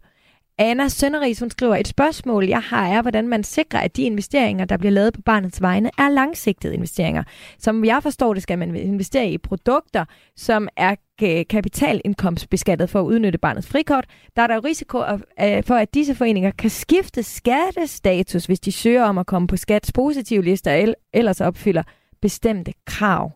[0.58, 4.64] Anna Sønderis, hun skriver, et spørgsmål, jeg har, er, hvordan man sikrer, at de investeringer,
[4.64, 7.22] der bliver lavet på barnets vegne, er langsigtede investeringer.
[7.58, 10.04] Som jeg forstår det, skal man investere i produkter,
[10.36, 14.06] som er øh, kapitalindkomstbeskattet for at udnytte barnets frikort.
[14.36, 18.72] Der er der jo risiko øh, for, at disse foreninger kan skifte skattestatus, hvis de
[18.72, 21.82] søger om at komme på skats positive lister, eller ellers opfylder
[22.22, 23.32] bestemte krav.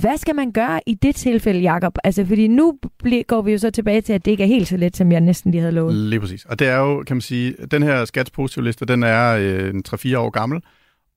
[0.00, 1.98] Hvad skal man gøre i det tilfælde, Jakob?
[2.04, 2.78] Altså, fordi nu
[3.26, 5.20] går vi jo så tilbage til, at det ikke er helt så let, som jeg
[5.20, 5.94] næsten lige havde lovet.
[5.94, 6.44] Lige præcis.
[6.44, 10.30] Og det er jo, kan man sige, den her skatspositivliste, den er øh, 3-4 år
[10.30, 10.62] gammel,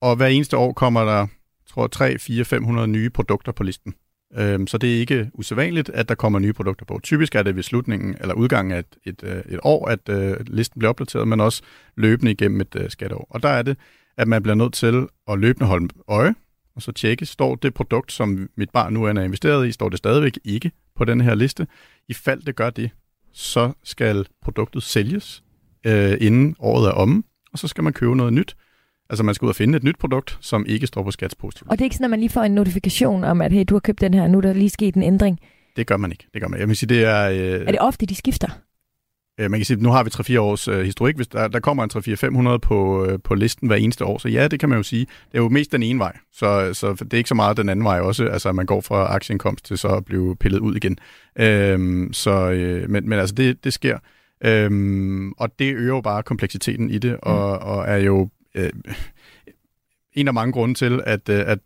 [0.01, 1.27] og hver eneste år kommer der,
[1.69, 3.93] tror 3, 4, 500 nye produkter på listen.
[4.37, 6.99] Øhm, så det er ikke usædvanligt, at der kommer nye produkter på.
[7.03, 10.37] Typisk er det ved slutningen eller udgangen af et, et, øh, et år, at øh,
[10.47, 11.61] listen bliver opdateret, men også
[11.97, 13.27] løbende igennem et øh, skatteår.
[13.29, 13.77] Og der er det,
[14.17, 16.35] at man bliver nødt til at løbende holde øje
[16.75, 19.97] og så tjekke, står det produkt, som mit barn nu er investeret i, står det
[19.97, 21.67] stadigvæk ikke på den her liste.
[22.07, 22.89] I fald det gør det,
[23.33, 25.43] så skal produktet sælges,
[25.85, 28.55] øh, inden året er omme, og så skal man købe noget nyt.
[29.09, 31.69] Altså man skal ud og finde et nyt produkt, som ikke står på skatspositivt.
[31.69, 33.75] Og det er ikke sådan, at man lige får en notifikation om, at hey, du
[33.75, 35.39] har købt den her, nu er der lige sket en ændring?
[35.75, 36.27] Det gør man ikke.
[36.33, 36.59] Det gør man.
[36.59, 37.29] Jeg vil sige, det er...
[37.29, 37.37] Øh...
[37.37, 38.47] Er det ofte, de skifter?
[39.39, 41.15] Øh, man kan sige, at nu har vi 3-4 års øh, historik.
[41.15, 41.89] Hvis der, der kommer en
[42.53, 45.05] 3-4-500 på, øh, på listen hver eneste år, så ja, det kan man jo sige.
[45.31, 47.69] Det er jo mest den ene vej, så, så det er ikke så meget den
[47.69, 48.25] anden vej også.
[48.25, 50.97] Altså, man går fra aktieindkomst til så at blive pillet ud igen.
[51.39, 53.97] Øhm, så, øh, men, men altså, det, det sker.
[54.43, 57.67] Øhm, og det øger jo bare kompleksiteten i det, og, mm.
[57.67, 58.69] og er jo øh,
[60.13, 61.59] en af mange grunde til, at, øh, at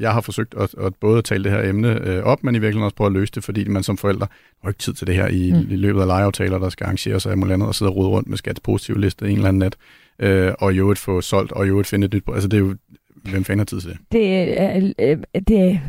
[0.00, 2.84] jeg har forsøgt at, at både tale det her emne øh, op, men i virkeligheden
[2.84, 4.26] også prøve at løse det, fordi man som forældre
[4.62, 5.70] har ikke tid til det her i, mm.
[5.70, 8.28] i løbet af legeaftaler, der skal arrangeres af muligt andet, og sidde og rode rundt
[8.28, 9.76] med skattepositive liste en eller anden nat,
[10.18, 12.24] øh, og i øvrigt få solgt, og i øvrigt finde et nyt...
[12.32, 12.74] Altså det er jo
[13.22, 13.98] Hvem fanden har tid til det?
[14.12, 14.48] Det,
[14.98, 15.18] øh, øh,
[15.48, 15.80] det,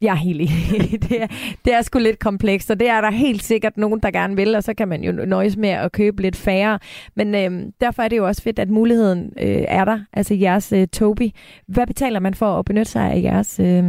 [0.00, 1.02] jeg er helt enig.
[1.08, 1.26] det, er,
[1.64, 4.54] det er sgu lidt komplekst, og det er der helt sikkert nogen, der gerne vil,
[4.54, 6.78] og så kan man jo nøjes med at købe lidt færre.
[7.16, 10.72] Men øh, derfor er det jo også fedt, at muligheden øh, er der, altså jeres
[10.72, 11.30] øh, Toby.
[11.66, 13.84] Hvad betaler man for at benytte sig af jeres øh,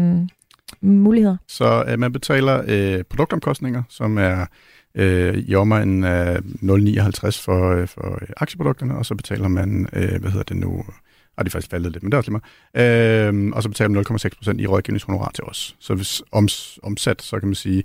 [0.82, 1.38] muligheder?
[1.48, 4.46] Så øh, man betaler øh, produktomkostninger, som er
[4.96, 6.42] øh, i omegnen af 0,59
[7.44, 10.84] for, øh, for øh, aktieprodukterne, og så betaler man, øh, hvad hedder det nu,
[11.40, 12.42] og det er faktisk faldet lidt, men det er også lige
[12.74, 13.48] meget.
[13.48, 15.76] Øh, og så betaler man 0,6% i rådgivningshonorar til os.
[15.80, 17.84] Så hvis oms, omsat, så kan man sige,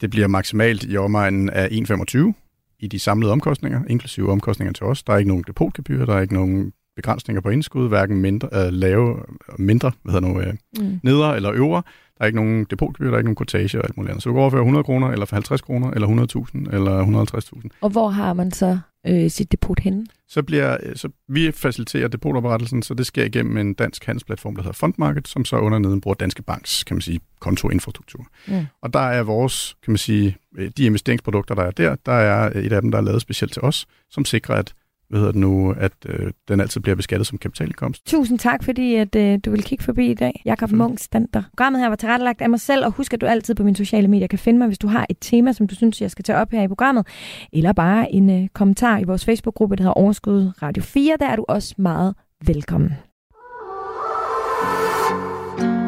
[0.00, 2.32] det bliver maksimalt i omegnen af 1,25
[2.80, 5.02] i de samlede omkostninger, inklusive omkostninger til os.
[5.02, 8.72] Der er ikke nogen depotgebyr, der er ikke nogen begrænsninger på indskud, hverken mindre, øh,
[8.72, 9.16] lave,
[9.58, 11.00] mindre, hvad hedder nu, øh, mm.
[11.02, 11.82] nedre eller øvre.
[12.18, 14.22] Der er ikke nogen depotgebyr, der er ikke nogen kortage og alt muligt andet.
[14.22, 17.26] Så du kan overføre 100 kroner, eller for 50 kroner, eller 100.000, eller
[17.62, 17.68] 150.000.
[17.80, 20.06] Og hvor har man så øh, sit depot henne?
[20.28, 24.72] Så bliver, så vi faciliterer depotoprettelsen, så det sker igennem en dansk handelsplatform, der hedder
[24.72, 28.26] Fondmarket, som så under neden bruger Danske Banks, kan man sige, kontoinfrastruktur.
[28.48, 28.66] Mm.
[28.82, 32.50] Og der er vores, kan man sige, øh, de investeringsprodukter, der er der, der er
[32.54, 34.74] et af dem, der er lavet specielt til os, som sikrer, at
[35.08, 38.06] hvad hedder det nu, at øh, den altid bliver beskattet som kapitalindkomst.
[38.06, 40.42] Tusind tak, fordi at, øh, du vil kigge forbi i dag.
[40.44, 40.78] Jakob mm.
[40.78, 41.42] Munk Stander.
[41.50, 44.08] Programmet her var tilrettelagt af mig selv, og husk, at du altid på mine sociale
[44.08, 46.38] medier kan finde mig, hvis du har et tema, som du synes, jeg skal tage
[46.38, 47.06] op her i programmet,
[47.52, 51.16] eller bare en øh, kommentar i vores Facebook-gruppe, der hedder Overskud Radio 4.
[51.20, 52.14] Der er du også meget
[52.46, 53.07] velkommen.